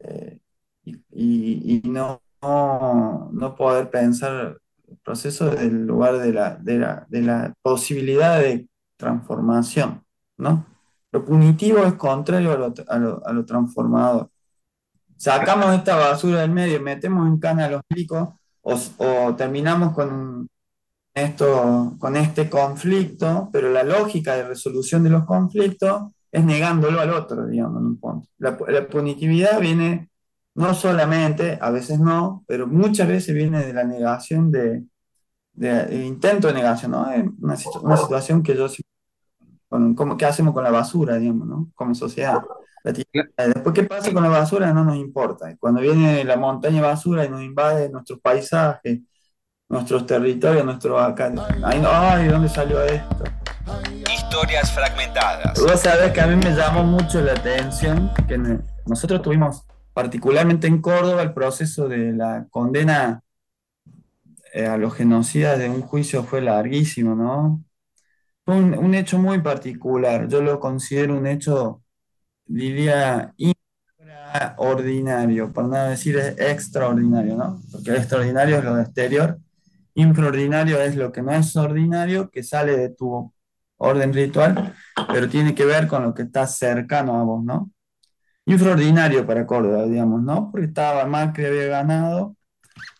Eh, 0.00 0.40
y, 0.84 1.82
no, 1.84 2.22
no, 2.42 3.54
poder 3.56 3.90
pensar 3.90 4.58
el 4.88 4.96
proceso 4.98 5.50
del 5.50 5.86
lugar 5.86 6.18
de 6.18 6.32
la, 6.32 6.56
de 6.56 6.78
la, 6.78 7.06
de 7.10 7.22
la 7.22 7.54
posibilidad 7.62 8.40
de 8.40 8.68
transformación, 8.96 10.02
¿no? 10.38 10.66
Lo 11.12 11.24
punitivo 11.24 11.80
es 11.84 11.94
contrario 11.94 12.52
a 12.52 12.56
lo, 12.56 13.22
a 13.22 13.32
lo, 13.32 13.44
transformador. 13.44 14.30
Sacamos 15.20 15.74
esta 15.74 15.96
basura 15.96 16.40
del 16.40 16.50
medio, 16.50 16.80
metemos 16.80 17.28
en 17.28 17.38
cana 17.38 17.66
a 17.66 17.68
los 17.68 17.82
ricos 17.90 18.30
o, 18.62 19.34
terminamos 19.36 19.92
con, 19.92 20.48
esto, 21.12 21.94
con 21.98 22.16
este 22.16 22.48
conflicto, 22.48 23.50
pero 23.52 23.70
la 23.70 23.82
lógica 23.82 24.34
de 24.34 24.44
resolución 24.44 25.04
de 25.04 25.10
los 25.10 25.26
conflictos 25.26 26.04
es 26.32 26.42
negándolo 26.42 27.02
al 27.02 27.10
otro, 27.10 27.46
digamos, 27.46 27.82
en 27.82 27.86
un 27.86 28.00
punto. 28.00 28.28
La, 28.38 28.56
punitividad 28.88 29.60
viene 29.60 30.08
no 30.54 30.72
solamente, 30.72 31.58
a 31.60 31.70
veces 31.70 32.00
no, 32.00 32.42
pero 32.46 32.66
muchas 32.66 33.06
veces 33.06 33.34
viene 33.34 33.62
de 33.62 33.74
la 33.74 33.84
negación 33.84 34.50
de, 34.50 34.84
de, 35.52 36.02
intento 36.02 36.48
de 36.48 36.54
negación, 36.54 36.92
¿no? 36.92 37.10
Es 37.10 37.26
una, 37.42 37.56
una 37.82 37.96
situación 37.98 38.42
que 38.42 38.56
yo 38.56 38.68
¿qué 40.18 40.24
hacemos 40.24 40.54
con 40.54 40.64
la 40.64 40.70
basura, 40.70 41.18
digamos, 41.18 41.46
¿no? 41.46 41.68
Como 41.74 41.94
sociedad. 41.94 42.40
Después, 42.84 43.74
¿qué 43.74 43.84
pasa 43.84 44.12
con 44.12 44.22
la 44.22 44.28
basura? 44.28 44.72
No 44.72 44.84
nos 44.84 44.96
importa. 44.96 45.54
Cuando 45.58 45.80
viene 45.80 46.24
la 46.24 46.36
montaña 46.36 46.80
basura 46.80 47.24
y 47.24 47.28
nos 47.28 47.42
invade 47.42 47.88
nuestros 47.90 48.20
paisajes, 48.20 49.00
nuestros 49.68 50.06
territorios, 50.06 50.64
nuestro 50.64 50.98
acá. 50.98 51.32
Ay, 51.64 52.28
¿dónde 52.28 52.48
salió 52.48 52.82
esto? 52.82 53.24
Historias 54.12 54.72
fragmentadas. 54.72 55.60
Vos 55.60 55.80
sabés 55.80 56.12
que 56.12 56.20
a 56.20 56.26
mí 56.26 56.36
me 56.36 56.54
llamó 56.54 56.82
mucho 56.82 57.20
la 57.20 57.32
atención 57.32 58.10
que 58.26 58.38
nosotros 58.86 59.22
tuvimos, 59.22 59.64
particularmente 59.92 60.66
en 60.66 60.80
Córdoba, 60.80 61.22
el 61.22 61.32
proceso 61.34 61.88
de 61.88 62.12
la 62.12 62.46
condena 62.50 63.22
eh, 64.52 64.66
a 64.66 64.76
los 64.76 64.94
genocidas 64.94 65.58
de 65.58 65.68
un 65.68 65.82
juicio 65.82 66.24
fue 66.24 66.40
larguísimo, 66.40 67.14
¿no? 67.14 67.62
un, 68.46 68.94
hecho 68.94 69.18
muy 69.18 69.40
particular. 69.40 70.28
Yo 70.28 70.42
lo 70.42 70.58
considero 70.60 71.16
un 71.16 71.26
hecho, 71.26 71.82
diría, 72.50 73.34
infraordinario, 73.36 75.52
por 75.52 75.64
no 75.64 75.88
decir 75.88 76.16
extraordinario, 76.38 77.36
¿no? 77.36 77.60
Porque 77.72 77.92
extraordinario 77.92 78.58
es 78.58 78.64
lo 78.64 78.78
exterior, 78.80 79.38
infraordinario 79.94 80.80
es 80.80 80.96
lo 80.96 81.12
que 81.12 81.22
no 81.22 81.32
es 81.32 81.54
ordinario, 81.56 82.30
que 82.30 82.42
sale 82.42 82.76
de 82.76 82.90
tu 82.90 83.32
orden 83.78 84.12
ritual, 84.12 84.74
pero 85.12 85.28
tiene 85.28 85.54
que 85.54 85.64
ver 85.64 85.86
con 85.86 86.02
lo 86.04 86.14
que 86.14 86.22
está 86.22 86.46
cercano 86.46 87.20
a 87.20 87.24
vos, 87.24 87.44
¿no? 87.44 87.70
Infraordinario 88.46 89.26
para 89.26 89.46
Córdoba, 89.46 89.84
digamos, 89.86 90.22
¿no? 90.22 90.50
Porque 90.50 90.66
estaba 90.66 91.04
Macri 91.06 91.46
había 91.46 91.66
ganado 91.66 92.36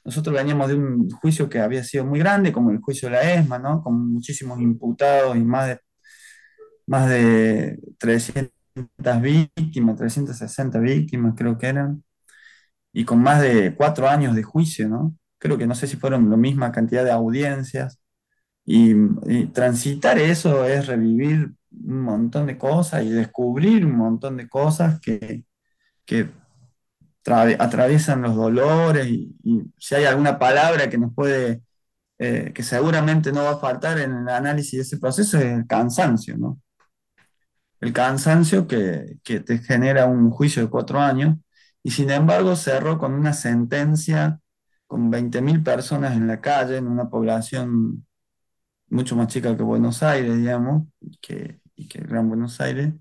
nosotros 0.04 0.34
veníamos 0.34 0.68
de 0.68 0.74
un 0.74 1.10
juicio 1.10 1.48
que 1.48 1.60
había 1.60 1.84
sido 1.84 2.04
muy 2.04 2.18
grande, 2.18 2.52
como 2.52 2.70
el 2.70 2.80
juicio 2.80 3.08
de 3.08 3.16
la 3.16 3.34
ESMA, 3.34 3.58
¿no? 3.58 3.82
Con 3.82 4.12
muchísimos 4.12 4.60
imputados 4.60 5.36
y 5.36 5.44
más 5.44 5.68
de, 5.68 5.80
más 6.86 7.08
de 7.08 7.78
300 7.98 8.52
víctimas, 9.22 9.96
360 9.96 10.78
víctimas 10.80 11.34
creo 11.36 11.58
que 11.58 11.66
eran, 11.68 12.04
y 12.92 13.04
con 13.04 13.20
más 13.22 13.42
de 13.42 13.74
cuatro 13.76 14.08
años 14.08 14.34
de 14.34 14.42
juicio, 14.42 14.88
¿no? 14.88 15.16
Creo 15.38 15.58
que 15.58 15.66
no 15.66 15.74
sé 15.74 15.86
si 15.86 15.96
fueron 15.96 16.30
la 16.30 16.36
misma 16.36 16.72
cantidad 16.72 17.04
de 17.04 17.12
audiencias. 17.12 18.00
Y, 18.64 18.94
y 19.26 19.46
transitar 19.48 20.18
eso 20.18 20.64
es 20.66 20.86
revivir 20.86 21.52
un 21.72 22.00
montón 22.02 22.46
de 22.46 22.58
cosas 22.58 23.04
y 23.04 23.10
descubrir 23.10 23.86
un 23.86 23.96
montón 23.96 24.36
de 24.36 24.48
cosas 24.48 25.00
que, 25.00 25.44
que 26.06 26.30
atraviesan 27.26 28.22
los 28.22 28.34
dolores 28.36 29.06
y, 29.08 29.36
si 29.78 29.94
hay 29.94 30.04
alguna 30.04 30.38
palabra 30.38 30.88
que 30.90 30.98
nos 30.98 31.14
puede, 31.14 31.62
eh, 32.18 32.52
que 32.54 32.62
seguramente 32.62 33.32
no 33.32 33.44
va 33.44 33.52
a 33.52 33.58
faltar 33.58 33.98
en 34.00 34.12
el 34.18 34.28
análisis 34.28 34.72
de 34.72 34.82
ese 34.82 34.98
proceso 34.98 35.38
es 35.38 35.44
el 35.44 35.66
cansancio, 35.66 36.36
¿no? 36.38 36.60
El 37.80 37.92
cansancio 37.92 38.66
que, 38.66 39.18
que 39.24 39.40
te 39.40 39.58
genera 39.58 40.06
un 40.06 40.30
juicio 40.30 40.62
de 40.62 40.70
cuatro 40.70 41.00
años 41.00 41.36
y 41.82 41.90
sin 41.92 42.10
embargo 42.10 42.56
cerró 42.56 42.98
con 42.98 43.14
una 43.14 43.32
sentencia 43.32 44.40
con 44.86 45.10
20.000 45.10 45.62
personas 45.62 46.16
en 46.16 46.26
la 46.26 46.40
calle, 46.40 46.76
en 46.78 46.88
una 46.88 47.08
población 47.08 48.06
mucho 48.88 49.16
más 49.16 49.28
chica 49.28 49.56
que 49.56 49.62
Buenos 49.62 50.02
Aires, 50.02 50.36
digamos, 50.36 50.88
que, 51.22 51.60
y 51.76 51.88
que 51.88 52.00
Gran 52.00 52.28
Buenos 52.28 52.60
Aires, 52.60 52.92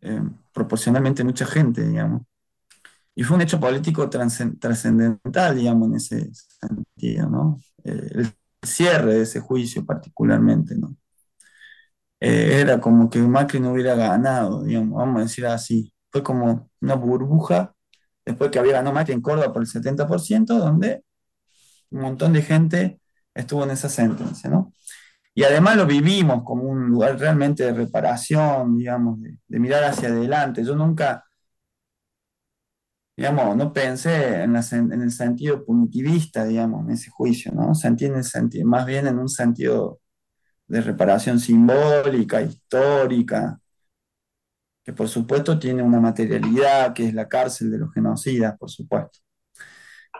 eh, 0.00 0.20
proporcionalmente 0.52 1.24
mucha 1.24 1.46
gente, 1.46 1.86
digamos. 1.86 2.22
Y 3.14 3.24
fue 3.24 3.36
un 3.36 3.42
hecho 3.42 3.60
político 3.60 4.08
trascendental, 4.10 5.56
digamos, 5.56 5.88
en 5.88 5.96
ese 5.96 6.30
sentido, 6.34 7.28
¿no? 7.30 7.60
Eh, 7.84 8.08
el 8.14 8.34
cierre 8.62 9.14
de 9.16 9.22
ese 9.22 9.40
juicio 9.40 9.84
particularmente, 9.86 10.76
¿no? 10.76 10.96
Era 12.24 12.80
como 12.80 13.10
que 13.10 13.18
Macri 13.20 13.60
no 13.60 13.72
hubiera 13.72 13.94
ganado, 13.96 14.62
digamos, 14.64 14.98
vamos 14.98 15.20
a 15.20 15.22
decir 15.24 15.46
así. 15.46 15.92
Fue 16.10 16.22
como 16.22 16.70
una 16.80 16.94
burbuja, 16.94 17.74
después 18.24 18.50
que 18.50 18.58
había 18.58 18.74
ganado 18.74 18.94
Macri 18.94 19.14
en 19.14 19.22
Córdoba 19.22 19.52
por 19.52 19.62
el 19.62 19.68
70%, 19.68 20.46
donde 20.58 21.04
un 21.90 22.02
montón 22.02 22.32
de 22.32 22.42
gente 22.42 23.00
estuvo 23.34 23.64
en 23.64 23.72
esa 23.72 23.88
sentencia, 23.88 24.50
¿no? 24.50 24.72
Y 25.34 25.44
además 25.44 25.76
lo 25.76 25.86
vivimos 25.86 26.44
como 26.44 26.64
un 26.64 26.88
lugar 26.90 27.18
realmente 27.18 27.64
de 27.64 27.72
reparación, 27.72 28.76
digamos, 28.76 29.20
de, 29.22 29.38
de 29.48 29.60
mirar 29.60 29.84
hacia 29.84 30.08
adelante. 30.10 30.64
Yo 30.64 30.76
nunca 30.76 31.24
digamos, 33.16 33.56
no 33.56 33.72
pensé 33.72 34.42
en, 34.42 34.56
en, 34.56 35.02
el 35.02 35.12
sentido 35.12 35.64
punitivista, 35.64 36.44
digamos, 36.44 36.84
en 36.86 36.92
ese 36.92 37.10
juicio, 37.10 37.52
¿no? 37.52 37.74
Sentí 37.74 38.06
en 38.06 38.16
el 38.16 38.24
sentido, 38.24 38.66
más 38.66 38.86
bien 38.86 39.06
en 39.06 39.18
un 39.18 39.28
sentido 39.28 40.00
de 40.72 40.80
reparación 40.80 41.38
simbólica, 41.38 42.40
histórica, 42.40 43.60
que 44.82 44.94
por 44.94 45.06
supuesto 45.06 45.58
tiene 45.58 45.82
una 45.82 46.00
materialidad, 46.00 46.94
que 46.94 47.08
es 47.08 47.12
la 47.12 47.28
cárcel 47.28 47.70
de 47.70 47.76
los 47.78 47.92
genocidas, 47.92 48.56
por 48.58 48.70
supuesto. 48.70 49.18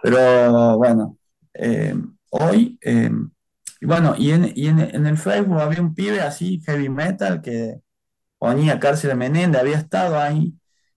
Pero 0.03 0.77
bueno, 0.77 1.17
eh, 1.55 1.95
hoy, 2.31 2.79
eh, 2.83 3.11
y 3.81 3.87
bueno, 3.87 4.15
y, 4.19 4.33
en, 4.33 4.53
y 4.55 4.67
en, 4.67 4.81
en, 4.81 5.07
el 5.07 5.17
Facebook 5.17 5.59
había 5.59 5.81
un 5.81 5.95
pibe 5.95 6.21
así, 6.21 6.61
heavy 6.67 6.91
metal, 6.91 7.41
que 7.41 7.81
ponía 8.38 8.79
cárcel 8.79 9.09
de 9.11 9.17
Menéndez, 9.17 9.59
había 9.62 9.79
estado 9.79 10.19
ahí, 10.21 10.55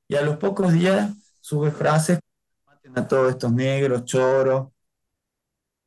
y 0.09 0.15
a 0.15 0.21
los 0.21 0.35
pocos 0.35 0.73
días 0.73 1.11
sube 1.39 1.71
frases, 1.71 2.19
maten 2.65 2.99
a 2.99 3.07
todos 3.07 3.29
estos 3.31 3.53
negros, 3.53 4.03
choros, 4.03 4.67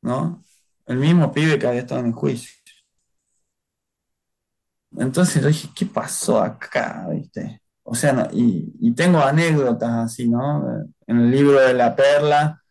¿no? 0.01 0.43
El 0.87 0.97
mismo 0.97 1.31
pibe 1.31 1.59
que 1.59 1.67
había 1.67 1.81
estado 1.81 2.01
en 2.01 2.07
el 2.07 2.13
juicio. 2.13 2.58
Entonces 4.99 5.41
yo 5.41 5.47
dije, 5.47 5.69
¿qué 5.73 5.85
pasó 5.85 6.41
acá? 6.41 7.07
¿Viste? 7.09 7.61
O 7.83 7.95
sea, 7.95 8.29
y, 8.33 8.93
tengo 8.93 9.19
anécdotas 9.19 9.89
así, 9.89 10.27
¿no? 10.27 10.63
En 11.07 11.17
el 11.17 11.31
libro 11.31 11.59
de 11.59 11.73
La 11.73 11.95
Perla, 11.95 12.61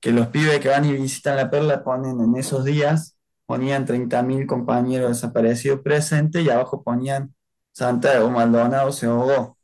que 0.00 0.10
los 0.10 0.26
pibes 0.26 0.58
que 0.60 0.68
van 0.68 0.84
y 0.84 0.92
visitan 0.92 1.36
La 1.36 1.50
Perla 1.50 1.84
ponen 1.84 2.20
en 2.20 2.36
esos 2.36 2.64
días, 2.64 3.16
ponían 3.46 3.86
30.000 3.86 4.46
compañeros 4.46 5.08
desaparecidos 5.10 5.80
presentes 5.80 6.44
y 6.44 6.50
abajo 6.50 6.82
ponían 6.82 7.32
Santiago 7.72 8.28
Maldonado 8.28 8.90
se 8.90 9.06
ahogó. 9.06 9.56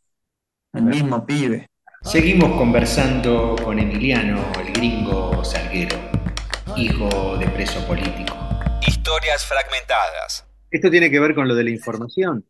El 0.73 0.85
mismo 0.85 1.27
pibe. 1.27 1.67
Seguimos 2.03 2.57
conversando 2.57 3.57
con 3.63 3.79
Emiliano, 3.79 4.41
el 4.61 4.73
gringo 4.73 5.45
Salguero, 5.45 5.97
hijo 6.77 7.37
de 7.39 7.49
preso 7.49 7.85
político. 7.87 8.37
Historias 8.87 9.45
fragmentadas. 9.45 10.44
Esto 10.75 10.91
tiene 10.91 11.09
que 11.09 11.21
ver 11.21 11.37
con 11.37 11.47
lo 11.47 11.55
de 11.55 11.63
la 11.63 11.71
información. 11.71 12.45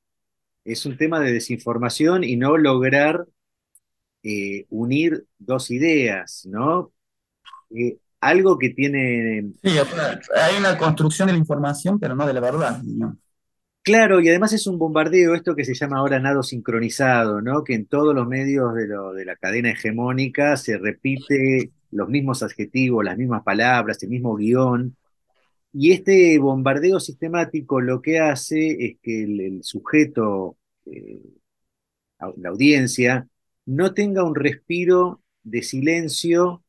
Es 0.64 0.86
un 0.86 0.96
tema 0.96 1.20
de 1.20 1.30
desinformación 1.30 2.24
y 2.24 2.36
no 2.36 2.56
lograr 2.56 3.26
eh, 4.22 4.64
unir 4.70 5.26
dos 5.38 5.70
ideas, 5.70 6.46
¿no? 6.46 6.90
Eh, 7.76 7.98
algo 8.20 8.58
que 8.58 8.70
tiene... 8.70 9.52
Sí, 9.62 9.76
hay 10.36 10.56
una 10.58 10.78
construcción 10.78 11.26
de 11.26 11.34
la 11.34 11.38
información, 11.38 12.00
pero 12.00 12.16
no 12.16 12.26
de 12.26 12.32
la 12.32 12.40
verdad. 12.40 12.80
¿no? 12.82 13.18
Claro, 13.82 14.22
y 14.22 14.30
además 14.30 14.54
es 14.54 14.66
un 14.66 14.78
bombardeo, 14.78 15.34
esto 15.34 15.54
que 15.54 15.66
se 15.66 15.74
llama 15.74 15.98
ahora 15.98 16.18
nado 16.18 16.42
sincronizado, 16.42 17.42
¿no? 17.42 17.62
Que 17.62 17.74
en 17.74 17.84
todos 17.84 18.14
los 18.14 18.26
medios 18.26 18.74
de, 18.74 18.86
lo, 18.86 19.12
de 19.12 19.26
la 19.26 19.36
cadena 19.36 19.72
hegemónica 19.72 20.56
se 20.56 20.78
repite 20.78 21.72
los 21.90 22.08
mismos 22.08 22.42
adjetivos, 22.42 23.04
las 23.04 23.18
mismas 23.18 23.42
palabras, 23.42 24.02
el 24.02 24.08
mismo 24.08 24.34
guion. 24.34 24.96
Y 25.76 25.92
este 25.92 26.38
bombardeo 26.38 27.00
sistemático 27.00 27.80
lo 27.80 28.00
que 28.00 28.20
hace 28.20 28.76
es 28.78 28.96
que 29.02 29.24
el, 29.24 29.64
sujeto, 29.64 30.56
eh, 30.86 31.20
la 32.36 32.48
audiencia, 32.50 33.28
no 33.66 33.92
tenga 33.92 34.24
un 34.24 34.36
respiro 34.36 35.20
de 35.42 35.62
silencio 35.62 36.62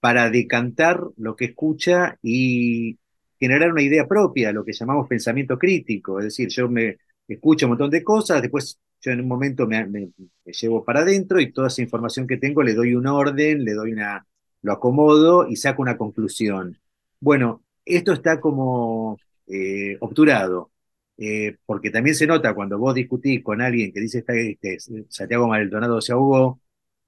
para 0.00 0.28
decantar 0.28 1.02
lo 1.16 1.34
que 1.34 1.46
escucha 1.46 2.18
y 2.22 2.98
generar 3.40 3.72
una 3.72 3.82
idea 3.82 4.06
propia, 4.06 4.52
lo 4.52 4.64
que 4.64 4.74
llamamos 4.74 5.08
pensamiento 5.08 5.58
crítico, 5.58 6.18
es 6.18 6.26
decir, 6.26 6.48
yo 6.50 6.68
me 6.68 6.98
escucho 7.26 7.66
un 7.66 7.70
montón 7.70 7.90
de 7.90 8.04
cosas, 8.04 8.42
después 8.42 8.78
yo 9.00 9.12
en 9.12 9.20
un 9.22 9.28
momento 9.28 9.66
me, 9.66 10.10
llevo 10.44 10.84
para 10.84 11.00
adentro 11.00 11.40
y 11.40 11.52
toda 11.52 11.68
esa 11.68 11.80
información 11.82 12.26
que 12.26 12.36
tengo 12.36 12.62
le 12.62 12.74
doy 12.74 12.94
un 12.94 13.06
orden, 13.06 13.64
le 13.64 13.72
doy 13.72 13.92
una, 13.92 14.26
lo 14.62 14.72
acomodo 14.72 15.48
y 15.48 15.56
saco 15.56 15.80
una 15.80 15.96
conclusión. 15.96 16.78
Bueno, 17.24 17.64
esto 17.86 18.12
está 18.12 18.38
como 18.38 19.18
eh, 19.46 19.96
obturado, 20.00 20.70
eh, 21.16 21.56
porque 21.64 21.90
también 21.90 22.14
se 22.16 22.26
nota 22.26 22.54
cuando 22.54 22.78
vos 22.78 22.94
discutís 22.94 23.42
con 23.42 23.62
alguien 23.62 23.92
que 23.92 24.00
dice 24.00 24.22
que 24.60 24.78
Santiago 25.08 25.48
Maldonado 25.48 26.02
se 26.02 26.12
ahogó, 26.12 26.60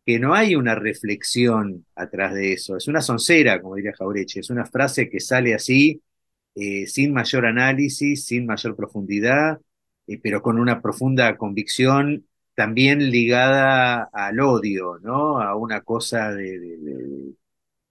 que 0.07 0.18
no 0.18 0.35
hay 0.35 0.57
una 0.57 0.74
reflexión 0.74 1.85
atrás 1.94 2.33
de 2.35 2.55
eso, 2.55 2.76
es 2.79 2.88
una 2.88 3.02
soncera, 3.02 3.61
como 3.61 3.74
diría 3.76 3.92
Jaureche, 3.94 4.40
es 4.40 4.48
una 4.50 4.64
frase 4.64 5.11
que 5.11 5.20
sale 5.20 5.55
así 5.55 6.02
eh, 6.55 6.87
sin 6.87 7.12
mayor 7.12 7.44
análisis, 7.46 8.24
sin 8.26 8.46
mayor 8.46 8.74
profundidad, 8.76 9.61
eh, 10.07 10.18
pero 10.22 10.40
con 10.42 10.59
una 10.59 10.81
profunda 10.81 11.37
convicción 11.37 12.26
también 12.55 13.11
ligada 13.11 14.09
al 14.12 14.40
odio, 14.40 14.98
¿no? 15.02 15.40
A 15.42 15.57
una 15.57 15.83
cosa 15.83 16.33
de, 16.33 17.35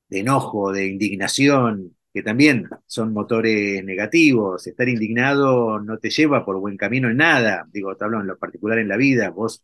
enojo, 0.09 0.71
de 0.71 0.88
indignación, 0.88 1.95
que 2.15 2.23
también 2.23 2.69
son 2.88 3.12
motores 3.12 3.84
negativos. 3.84 4.65
Estar 4.65 4.88
indignado 4.88 5.82
no 5.82 5.97
te 5.97 6.10
lleva 6.10 6.45
por 6.45 6.58
buen 6.62 6.78
camino 6.78 7.10
en 7.10 7.17
nada. 7.17 7.67
Digo, 7.73 7.93
te 7.97 8.06
hablo 8.06 8.21
en 8.21 8.28
lo 8.28 8.38
particular 8.39 8.80
en 8.80 8.88
la 8.88 8.95
vida. 8.95 9.32
Vos 9.32 9.62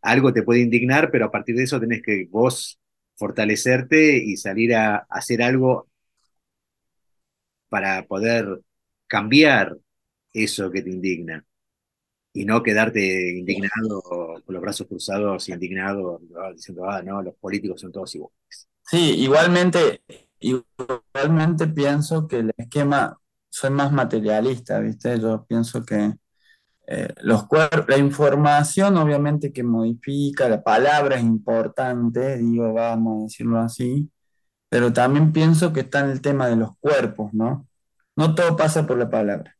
algo 0.00 0.32
te 0.32 0.42
puede 0.42 0.60
indignar, 0.60 1.10
pero 1.10 1.26
a 1.26 1.30
partir 1.30 1.56
de 1.56 1.64
eso 1.64 1.78
tenés 1.78 2.00
que 2.00 2.26
vos 2.30 2.80
fortalecerte 3.16 4.16
y 4.16 4.38
salir 4.38 4.74
a 4.74 5.06
hacer 5.10 5.42
algo 5.42 5.90
para 7.68 8.06
poder 8.06 8.62
cambiar 9.06 9.76
eso 10.32 10.70
que 10.70 10.80
te 10.80 10.88
indigna 10.88 11.44
y 12.32 12.46
no 12.46 12.62
quedarte 12.62 13.30
indignado 13.36 14.00
con 14.00 14.54
los 14.54 14.62
brazos 14.62 14.86
cruzados, 14.86 15.50
indignado, 15.50 16.18
diciendo, 16.54 16.88
ah, 16.88 17.02
no, 17.02 17.20
los 17.20 17.34
políticos 17.34 17.78
son 17.78 17.92
todos 17.92 18.14
iguales. 18.14 18.68
Sí, 18.86 19.16
igualmente, 19.18 20.02
igualmente 20.44 21.66
pienso 21.68 22.28
que 22.28 22.40
el 22.40 22.52
esquema, 22.56 23.18
soy 23.48 23.70
más 23.70 23.92
materialista, 23.92 24.78
¿viste? 24.80 25.18
Yo 25.18 25.44
pienso 25.46 25.84
que 25.84 26.14
eh, 26.86 27.14
los 27.22 27.46
la 27.88 27.96
información 27.96 28.96
obviamente 28.98 29.52
que 29.52 29.62
modifica, 29.62 30.48
la 30.48 30.62
palabra 30.62 31.16
es 31.16 31.22
importante, 31.22 32.38
digo, 32.38 32.72
vamos 32.74 33.20
a 33.20 33.22
decirlo 33.24 33.58
así, 33.58 34.10
pero 34.68 34.92
también 34.92 35.32
pienso 35.32 35.72
que 35.72 35.80
está 35.80 36.00
en 36.00 36.10
el 36.10 36.20
tema 36.20 36.46
de 36.48 36.56
los 36.56 36.76
cuerpos, 36.78 37.32
¿no? 37.32 37.66
No 38.16 38.34
todo 38.34 38.56
pasa 38.56 38.86
por 38.86 38.98
la 38.98 39.08
palabra. 39.08 39.56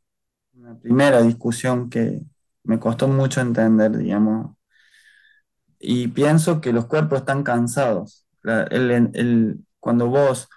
Una 0.55 0.79
primera 0.79 1.23
discusión 1.23 1.89
que 1.91 2.21
me 2.65 2.79
costó 2.79 3.09
mucho 3.09 3.41
entender, 3.41 3.97
digamos. 3.97 4.57
Y 5.79 6.09
pienso 6.09 6.61
que 6.61 6.73
los 6.73 6.87
cuerpos 6.87 7.21
están 7.21 7.43
cansados. 7.43 8.27
cuando 9.81 10.09
vos 10.09 10.49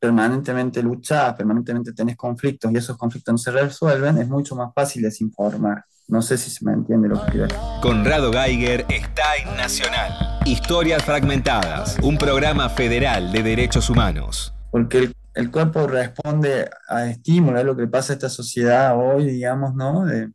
permanentemente 0.00 0.82
luchás, 0.82 1.34
permanentemente 1.34 1.92
tenés 1.92 2.16
conflictos 2.16 2.72
y 2.72 2.76
esos 2.76 2.96
conflictos 2.96 3.32
no 3.32 3.38
se 3.38 3.50
resuelven, 3.50 4.18
es 4.18 4.28
mucho 4.28 4.56
más 4.56 4.72
fácil 4.74 5.02
desinformar. 5.02 5.84
No 6.08 6.22
sé 6.22 6.38
si 6.38 6.50
se 6.50 6.64
me 6.64 6.72
entiende 6.72 7.08
lo 7.08 7.24
que 7.24 7.32
quiero. 7.32 7.56
Conrado 7.82 8.32
Geiger 8.32 8.84
está 8.88 9.36
en 9.36 9.56
Nacional. 9.56 10.40
Historias 10.44 11.04
fragmentadas, 11.04 11.98
un 12.02 12.16
programa 12.16 12.68
federal 12.70 13.30
de 13.30 13.42
derechos 13.42 13.90
humanos. 13.90 14.52
Porque 14.72 14.98
el, 14.98 15.16
el 15.34 15.50
cuerpo 15.50 15.86
responde 15.86 16.68
a 16.88 17.06
estímulos, 17.06 17.60
es 17.60 17.66
lo 17.66 17.76
que 17.76 17.86
pasa 17.86 18.12
a 18.12 18.16
esta 18.16 18.28
sociedad 18.28 18.98
hoy, 18.98 19.26
digamos, 19.26 19.74
¿no? 19.74 20.06
De, 20.06 20.32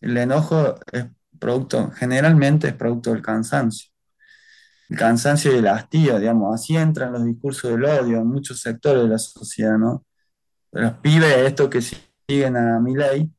el 0.00 0.16
enojo 0.16 0.76
es 0.92 1.06
producto, 1.38 1.90
generalmente 1.96 2.68
es 2.68 2.74
producto 2.74 3.12
del 3.12 3.22
cansancio. 3.22 3.89
El 4.90 4.98
cansancio 4.98 5.52
y 5.52 5.58
el 5.58 5.68
hastío, 5.68 6.18
digamos, 6.18 6.54
así 6.54 6.76
entran 6.76 7.12
los 7.12 7.24
discursos 7.24 7.70
del 7.70 7.84
odio 7.84 8.18
en 8.18 8.26
muchos 8.26 8.60
sectores 8.60 9.04
de 9.04 9.08
la 9.08 9.18
sociedad, 9.18 9.78
¿no? 9.78 10.04
Los 10.72 10.94
pibes, 10.94 11.36
estos 11.38 11.68
que 11.70 11.80
siguen 11.80 12.56
a 12.56 12.80
mi 12.80 12.94
ley, 12.96 13.30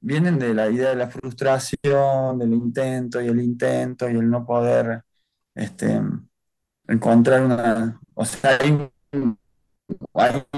vienen 0.00 0.38
de 0.38 0.54
la 0.54 0.70
idea 0.70 0.90
de 0.90 0.96
la 0.96 1.08
frustración, 1.10 2.38
del 2.38 2.52
intento 2.54 3.20
y 3.20 3.28
el 3.28 3.40
intento 3.40 4.10
y 4.10 4.16
el 4.16 4.28
no 4.30 4.46
poder 4.46 5.04
este, 5.54 6.00
encontrar 6.88 7.42
una, 7.42 8.00
o 8.14 8.24
sea, 8.24 8.58
hay, 8.60 8.90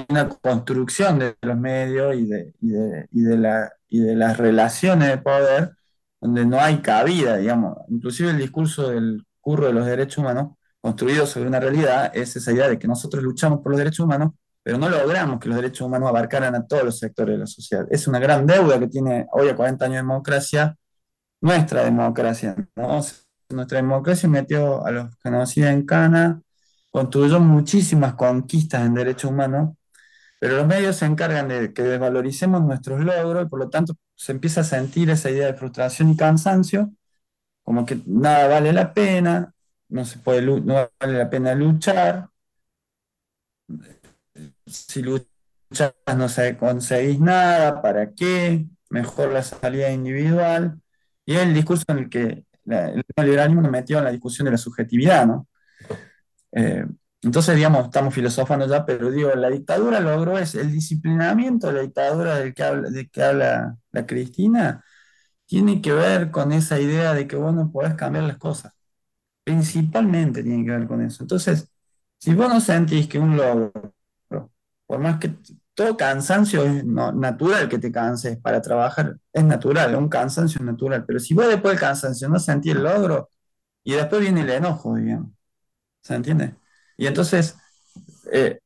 una 0.08 0.28
construcción 0.28 1.18
de 1.18 1.36
los 1.42 1.56
medios 1.58 2.14
y 2.16 2.26
de, 2.26 2.54
y 2.60 2.68
de, 2.70 3.08
y 3.12 3.22
de, 3.22 3.36
la, 3.38 3.72
y 3.88 4.00
de 4.00 4.16
las 4.16 4.36
relaciones 4.38 5.08
de 5.08 5.18
poder 5.18 5.72
donde 6.20 6.46
no 6.46 6.60
hay 6.60 6.78
cabida, 6.82 7.36
digamos. 7.36 7.78
Inclusive 7.88 8.30
el 8.30 8.38
discurso 8.38 8.90
del 8.90 9.26
curro 9.42 9.66
de 9.66 9.74
los 9.74 9.84
derechos 9.84 10.18
humanos, 10.18 10.52
construido 10.80 11.26
sobre 11.26 11.48
una 11.48 11.60
realidad, 11.60 12.10
es 12.14 12.34
esa 12.36 12.52
idea 12.52 12.68
de 12.68 12.78
que 12.78 12.88
nosotros 12.88 13.22
luchamos 13.22 13.60
por 13.60 13.72
los 13.72 13.78
derechos 13.78 14.06
humanos, 14.06 14.32
pero 14.62 14.78
no 14.78 14.88
logramos 14.88 15.38
que 15.40 15.48
los 15.48 15.56
derechos 15.56 15.86
humanos 15.86 16.08
abarcaran 16.08 16.54
a 16.54 16.66
todos 16.66 16.84
los 16.84 16.98
sectores 16.98 17.34
de 17.34 17.40
la 17.40 17.46
sociedad. 17.46 17.86
Es 17.90 18.06
una 18.08 18.18
gran 18.18 18.46
deuda 18.46 18.78
que 18.78 18.88
tiene 18.88 19.26
hoy 19.32 19.48
a 19.48 19.56
40 19.56 19.84
años 19.84 19.94
de 19.96 20.02
democracia, 20.02 20.76
nuestra 21.40 21.84
democracia. 21.84 22.56
Nuestra 23.50 23.76
democracia 23.78 24.28
metió 24.28 24.86
a 24.86 24.90
los 24.90 25.10
genocidas 25.22 25.74
en 25.74 25.84
cana, 25.84 26.40
construyó 26.90 27.40
muchísimas 27.40 28.14
conquistas 28.14 28.86
en 28.86 28.94
derechos 28.94 29.30
humanos, 29.30 29.74
pero 30.38 30.56
los 30.56 30.66
medios 30.66 30.96
se 30.96 31.06
encargan 31.06 31.48
de 31.48 31.72
que 31.72 31.82
desvaloricemos 31.82 32.62
nuestros 32.62 33.00
logros 33.00 33.46
y 33.46 33.48
por 33.48 33.60
lo 33.60 33.70
tanto 33.70 33.94
se 34.14 34.32
empieza 34.32 34.62
a 34.62 34.64
sentir 34.64 35.10
esa 35.10 35.30
idea 35.30 35.46
de 35.46 35.54
frustración 35.54 36.10
y 36.10 36.16
cansancio, 36.16 36.92
como 37.62 37.86
que 37.86 38.00
nada 38.06 38.48
vale 38.48 38.72
la 38.72 38.92
pena, 38.94 39.54
no, 39.88 40.04
se 40.04 40.18
puede, 40.18 40.42
no 40.42 40.90
vale 41.00 41.18
la 41.18 41.30
pena 41.30 41.54
luchar, 41.54 42.28
si 44.66 45.02
luchas 45.02 45.94
no 46.16 46.28
se 46.28 46.56
conseguís 46.56 47.20
nada, 47.20 47.82
¿para 47.82 48.12
qué? 48.12 48.66
Mejor 48.90 49.32
la 49.32 49.42
salida 49.42 49.90
individual. 49.90 50.80
Y 51.24 51.36
el 51.36 51.54
discurso 51.54 51.84
en 51.88 51.98
el 51.98 52.08
que 52.10 52.44
el 52.66 53.04
neoliberalismo 53.16 53.62
nos 53.62 53.70
metió 53.70 53.98
en 53.98 54.04
la 54.04 54.10
discusión 54.10 54.44
de 54.46 54.52
la 54.52 54.58
subjetividad, 54.58 55.26
¿no? 55.26 55.48
Eh, 56.52 56.84
entonces, 57.22 57.54
digamos, 57.54 57.86
estamos 57.86 58.12
filosofando 58.14 58.66
ya, 58.66 58.84
pero 58.84 59.10
digo, 59.10 59.32
la 59.34 59.48
dictadura 59.48 60.00
logró 60.00 60.38
es 60.38 60.54
el 60.56 60.72
disciplinamiento 60.72 61.70
la 61.70 61.82
dictadura 61.82 62.36
del 62.36 62.52
que 62.52 62.62
habla, 62.64 62.90
de 62.90 63.08
que 63.08 63.22
habla 63.22 63.76
la 63.92 64.06
Cristina, 64.06 64.84
tiene 65.52 65.82
que 65.82 65.92
ver 65.92 66.30
con 66.30 66.50
esa 66.50 66.80
idea 66.80 67.12
de 67.12 67.28
que 67.28 67.36
vos 67.36 67.52
no 67.54 67.70
podés 67.70 67.94
cambiar 67.94 68.24
las 68.24 68.38
cosas. 68.38 68.72
Principalmente 69.44 70.42
tiene 70.42 70.64
que 70.64 70.70
ver 70.70 70.86
con 70.88 71.02
eso. 71.02 71.22
Entonces, 71.24 71.70
si 72.18 72.34
vos 72.34 72.48
no 72.48 72.58
sentís 72.58 73.06
que 73.06 73.18
un 73.18 73.36
logro 73.36 73.70
por 74.86 74.98
más 75.00 75.18
que 75.18 75.34
todo 75.74 75.94
cansancio 75.94 76.64
es 76.64 76.86
natural 76.86 77.68
que 77.68 77.78
te 77.78 77.92
canses 77.92 78.38
para 78.38 78.62
trabajar, 78.62 79.18
es 79.30 79.44
natural, 79.44 79.94
un 79.94 80.08
cansancio 80.08 80.64
natural, 80.64 81.04
pero 81.06 81.20
si 81.20 81.34
vos 81.34 81.46
después 81.48 81.72
del 81.72 81.80
cansancio 81.80 82.30
no 82.30 82.38
sentís 82.38 82.72
el 82.74 82.84
logro, 82.84 83.28
y 83.84 83.92
después 83.92 84.22
viene 84.22 84.40
el 84.40 84.50
enojo, 84.50 84.96
digamos, 84.96 85.32
¿se 86.02 86.14
entiende? 86.14 86.54
Y 86.96 87.06
entonces, 87.06 87.56
eh, 88.32 88.60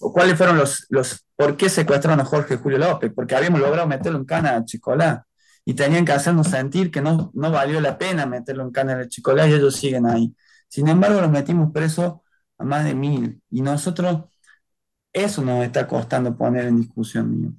¿cuáles 0.00 0.36
fueron 0.36 0.58
los, 0.58 0.86
los, 0.88 1.24
por 1.36 1.56
qué 1.56 1.68
secuestraron 1.68 2.20
a 2.20 2.24
Jorge 2.24 2.56
Julio 2.56 2.78
López? 2.78 3.12
Porque 3.14 3.36
habíamos 3.36 3.60
logrado 3.60 3.86
meterlo 3.86 4.18
en 4.18 4.24
cana 4.24 4.56
a 4.56 4.64
Chicolá, 4.64 5.26
y 5.64 5.74
tenían 5.74 6.04
que 6.04 6.12
hacernos 6.12 6.48
sentir 6.48 6.90
que 6.90 7.00
no, 7.00 7.30
no 7.34 7.50
valió 7.50 7.80
la 7.80 7.98
pena 7.98 8.26
meterlo 8.26 8.64
en 8.64 8.70
cana 8.72 8.98
a 8.98 9.08
Chicolá, 9.08 9.48
y 9.48 9.54
ellos 9.54 9.76
siguen 9.76 10.06
ahí. 10.06 10.34
Sin 10.68 10.88
embargo, 10.88 11.20
los 11.20 11.30
metimos 11.30 11.72
presos 11.72 12.14
a 12.58 12.64
más 12.64 12.84
de 12.84 12.94
mil, 12.94 13.42
y 13.50 13.62
nosotros 13.62 14.24
eso 15.12 15.42
nos 15.42 15.64
está 15.64 15.86
costando 15.86 16.36
poner 16.36 16.66
en 16.66 16.80
discusión, 16.80 17.30
mío. 17.40 17.52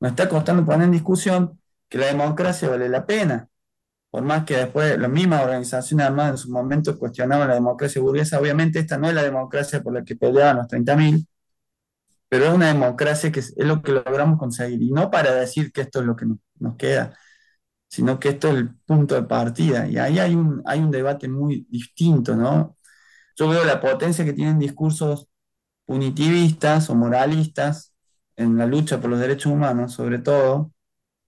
Nos 0.00 0.10
está 0.12 0.28
costando 0.28 0.64
poner 0.66 0.86
en 0.86 0.92
discusión 0.92 1.60
que 1.88 1.98
la 1.98 2.06
democracia 2.06 2.68
vale 2.68 2.88
la 2.88 3.06
pena. 3.06 3.48
Por 4.10 4.22
más 4.24 4.44
que 4.44 4.56
después 4.56 4.98
las 4.98 5.10
mismas 5.10 5.42
organizaciones 5.44 6.06
además 6.06 6.30
en 6.32 6.38
su 6.38 6.50
momento 6.50 6.98
cuestionaban 6.98 7.48
la 7.48 7.54
democracia 7.54 8.00
burguesa, 8.02 8.40
obviamente 8.40 8.78
esta 8.80 8.98
no 8.98 9.08
es 9.08 9.14
la 9.14 9.22
democracia 9.22 9.82
por 9.82 9.94
la 9.94 10.04
que 10.04 10.16
peleaban 10.16 10.56
los 10.58 10.68
30.000, 10.68 11.26
pero 12.28 12.46
es 12.46 12.54
una 12.54 12.68
democracia 12.68 13.30
que 13.32 13.40
es, 13.40 13.54
lo 13.58 13.82
que 13.82 13.92
logramos 13.92 14.38
conseguir. 14.38 14.82
Y 14.82 14.92
no 14.92 15.10
para 15.10 15.34
decir 15.34 15.72
que 15.72 15.82
esto 15.82 16.00
es 16.00 16.06
lo 16.06 16.16
que 16.16 16.26
nos, 16.26 16.76
queda, 16.76 17.16
sino 17.88 18.18
que 18.20 18.30
esto 18.30 18.48
es 18.48 18.56
el 18.56 18.74
punto 18.86 19.14
de 19.14 19.24
partida. 19.24 19.86
Y 19.88 19.98
ahí 19.98 20.18
hay 20.18 20.34
un, 20.34 20.62
hay 20.66 20.80
un 20.80 20.90
debate 20.90 21.28
muy 21.28 21.66
distinto, 21.70 22.36
¿no? 22.36 22.76
Yo 23.36 23.48
veo 23.48 23.64
la 23.64 23.80
potencia 23.80 24.24
que 24.24 24.32
tienen 24.32 24.58
discursos 24.58 25.28
punitivistas 25.86 26.90
o 26.90 26.94
moralistas 26.96 27.94
en 28.36 28.56
la 28.58 28.66
lucha 28.66 29.00
por 29.00 29.10
los 29.10 29.20
derechos 29.20 29.52
humanos, 29.52 29.92
sobre 29.94 30.18
todo, 30.18 30.72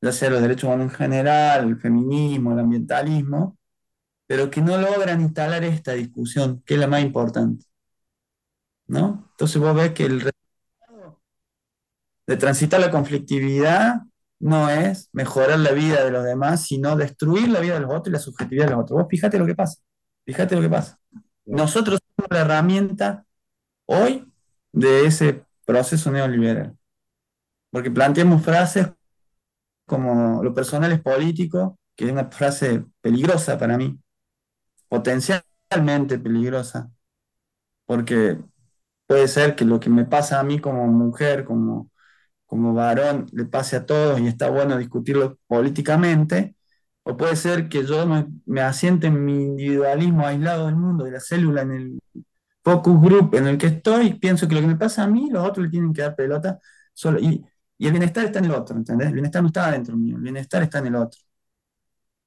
ya 0.01 0.13
sea 0.13 0.31
los 0.31 0.43
derechos 0.43 0.65
humanos 0.65 0.93
en 0.93 0.99
general, 0.99 1.69
el 1.69 1.79
feminismo, 1.81 2.53
el 2.53 2.61
ambientalismo, 2.61 3.59
pero 4.27 4.51
que 4.51 4.63
no 4.63 4.79
logran 4.79 5.21
instalar 5.23 5.65
esta 5.65 5.93
discusión, 5.95 6.63
que 6.67 6.75
es 6.75 6.81
la 6.81 6.89
más 6.89 7.03
importante. 7.03 7.67
¿No? 8.89 9.29
Entonces 9.33 9.61
vos 9.61 9.75
ves 9.75 9.93
que 9.93 10.05
el 10.05 10.21
de 12.27 12.37
transitar 12.37 12.81
la 12.81 12.91
conflictividad 12.91 14.03
no 14.39 14.69
es 14.69 15.09
mejorar 15.13 15.59
la 15.59 15.73
vida 15.73 16.05
de 16.05 16.11
los 16.11 16.25
demás, 16.25 16.67
sino 16.67 16.97
destruir 16.97 17.49
la 17.49 17.61
vida 17.61 17.75
de 17.75 17.81
los 17.81 17.91
otros 17.91 18.09
y 18.09 18.11
la 18.11 18.19
subjetividad 18.19 18.67
de 18.67 18.73
los 18.73 18.81
otros. 18.83 19.01
Vos 19.01 19.09
fíjate 19.09 19.39
lo 19.39 19.47
que 19.47 19.55
pasa, 19.55 19.81
fíjate 20.25 20.57
lo 20.57 20.63
que 20.63 20.69
pasa. 20.69 20.99
Nosotros 21.47 22.01
somos 22.17 22.31
la 22.31 22.41
herramienta 22.41 23.25
hoy 23.87 24.31
de 24.73 25.07
ese 25.07 25.45
proceso 25.65 26.11
neoliberal. 26.11 26.77
Porque 27.71 27.91
planteamos 27.91 28.43
frases 28.43 28.89
como 29.87 30.43
lo 30.43 30.53
personal 30.53 30.93
es 30.93 31.01
político, 31.01 31.79
que 31.95 32.07
es 32.07 32.13
una 32.13 32.31
frase 32.31 32.85
peligrosa 33.01 33.59
para 33.59 33.79
mí, 33.79 33.99
potencialmente 34.89 36.19
peligrosa, 36.19 36.91
porque 37.87 38.39
puede 39.07 39.29
ser 39.29 39.55
que 39.55 39.65
lo 39.65 39.81
que 39.81 39.91
me 39.91 40.05
pasa 40.05 40.41
a 40.41 40.43
mí 40.43 40.61
como 40.61 40.87
mujer, 40.89 41.45
como, 41.45 41.91
como 42.47 42.75
varón, 42.75 43.27
le 43.33 43.45
pase 43.47 43.77
a 43.77 43.87
todos 43.87 44.21
y 44.21 44.27
está 44.29 44.51
bueno 44.51 44.79
discutirlo 44.79 45.39
políticamente, 45.47 46.57
o 47.03 47.17
puede 47.17 47.37
ser 47.37 47.69
que 47.69 47.85
yo 47.85 48.07
me, 48.07 48.27
me 48.47 48.63
asiente 48.63 49.09
en 49.09 49.25
mi 49.25 49.45
individualismo 49.45 50.27
aislado 50.27 50.67
del 50.67 50.77
mundo, 50.77 51.05
de 51.05 51.13
la 51.13 51.21
célula 51.21 51.63
en 51.63 51.73
el 51.73 52.01
focus 52.67 53.01
group 53.01 53.35
en 53.37 53.47
el 53.47 53.59
que 53.59 53.69
estoy, 53.69 54.15
pienso 54.15 54.49
que 54.49 54.57
lo 54.57 54.61
que 54.61 54.67
me 54.67 54.77
pasa 54.77 55.05
a 55.05 55.07
mí, 55.07 55.31
los 55.31 55.47
otros 55.49 55.67
le 55.67 55.71
tienen 55.71 55.93
que 55.93 56.03
dar 56.03 56.17
pelota 56.17 56.59
solo. 56.93 57.21
Y, 57.21 57.45
el 57.79 57.93
bienestar 57.93 58.25
está 58.25 58.39
en 58.41 58.47
el 58.47 58.53
otro, 58.53 58.77
¿entendés? 58.77 59.09
El 59.09 59.15
bienestar 59.15 59.43
no 59.43 59.49
está 59.49 59.71
dentro 59.71 59.97
mío, 59.97 60.17
el 60.17 60.23
bienestar 60.23 60.63
está 60.65 60.79
en 60.81 60.87
el 60.89 60.97
otro. 60.97 61.21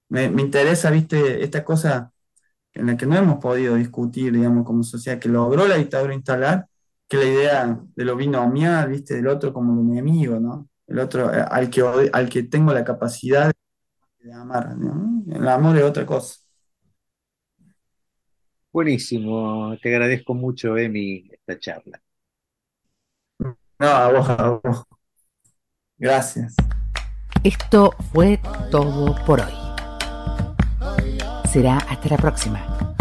Me, 0.09 0.25
interesa, 0.25 0.89
viste, 0.91 1.43
esta 1.43 1.63
cosa 1.63 2.11
en 2.73 2.87
la 2.87 2.97
que 2.97 3.05
no 3.05 3.17
hemos 3.17 3.39
podido 3.39 3.75
discutir, 3.75 4.33
digamos, 4.33 4.65
como 4.65 4.83
sociedad, 4.83 5.19
que 5.19 5.29
logró 5.29 5.67
la 5.67 5.75
dictadura 5.77 6.13
instalar, 6.15 6.67
que 7.09 7.17
la 7.17 7.25
idea 7.25 7.79
de 7.95 8.05
lo 8.05 8.15
binomial, 8.15 8.89
viste, 8.89 9.15
del 9.15 9.27
otro 9.27 9.51
como 9.51 9.73
el 9.73 9.89
enemigo, 9.89 10.39
¿no? 10.39 10.69
El 10.85 10.99
otro 10.99 11.33
eh, 11.33 11.43
al 11.49 11.69
que, 11.69 11.81
al 12.13 12.29
que 12.29 12.43
tengo 12.43 12.71
la 12.71 12.83
capacidad 12.83 13.51
de 14.19 14.33
amar, 14.33 14.77
¿no? 14.77 15.23
El 15.33 15.47
amor 15.47 15.75
es 15.77 15.83
otra 15.83 16.05
cosa. 16.05 16.35
Buenísimo, 18.71 19.75
te 19.81 19.89
agradezco 19.89 20.35
mucho, 20.35 20.77
Emi, 20.77 21.27
esta 21.31 21.59
charla. 21.59 21.99
No, 23.39 23.87
a 23.87 24.11
vos, 24.11 24.29
a 24.29 24.59
vos. 24.63 24.83
Gracias. 25.97 26.55
Esto 27.43 27.91
fue 28.13 28.39
todo 28.69 29.15
por 29.25 29.41
hoy. 29.41 29.53
Será 31.51 31.77
hasta 31.77 32.09
la 32.09 32.17
próxima. 32.17 32.95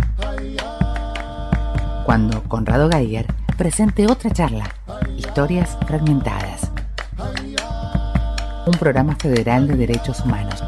Cuando 2.06 2.42
Conrado 2.44 2.88
Geiger 2.88 3.26
presente 3.58 4.06
otra 4.06 4.30
charla, 4.30 4.64
Historias 5.16 5.76
Fragmentadas. 5.84 6.70
Un 8.64 8.72
programa 8.78 9.16
federal 9.16 9.66
de 9.66 9.74
derechos 9.74 10.20
humanos. 10.20 10.62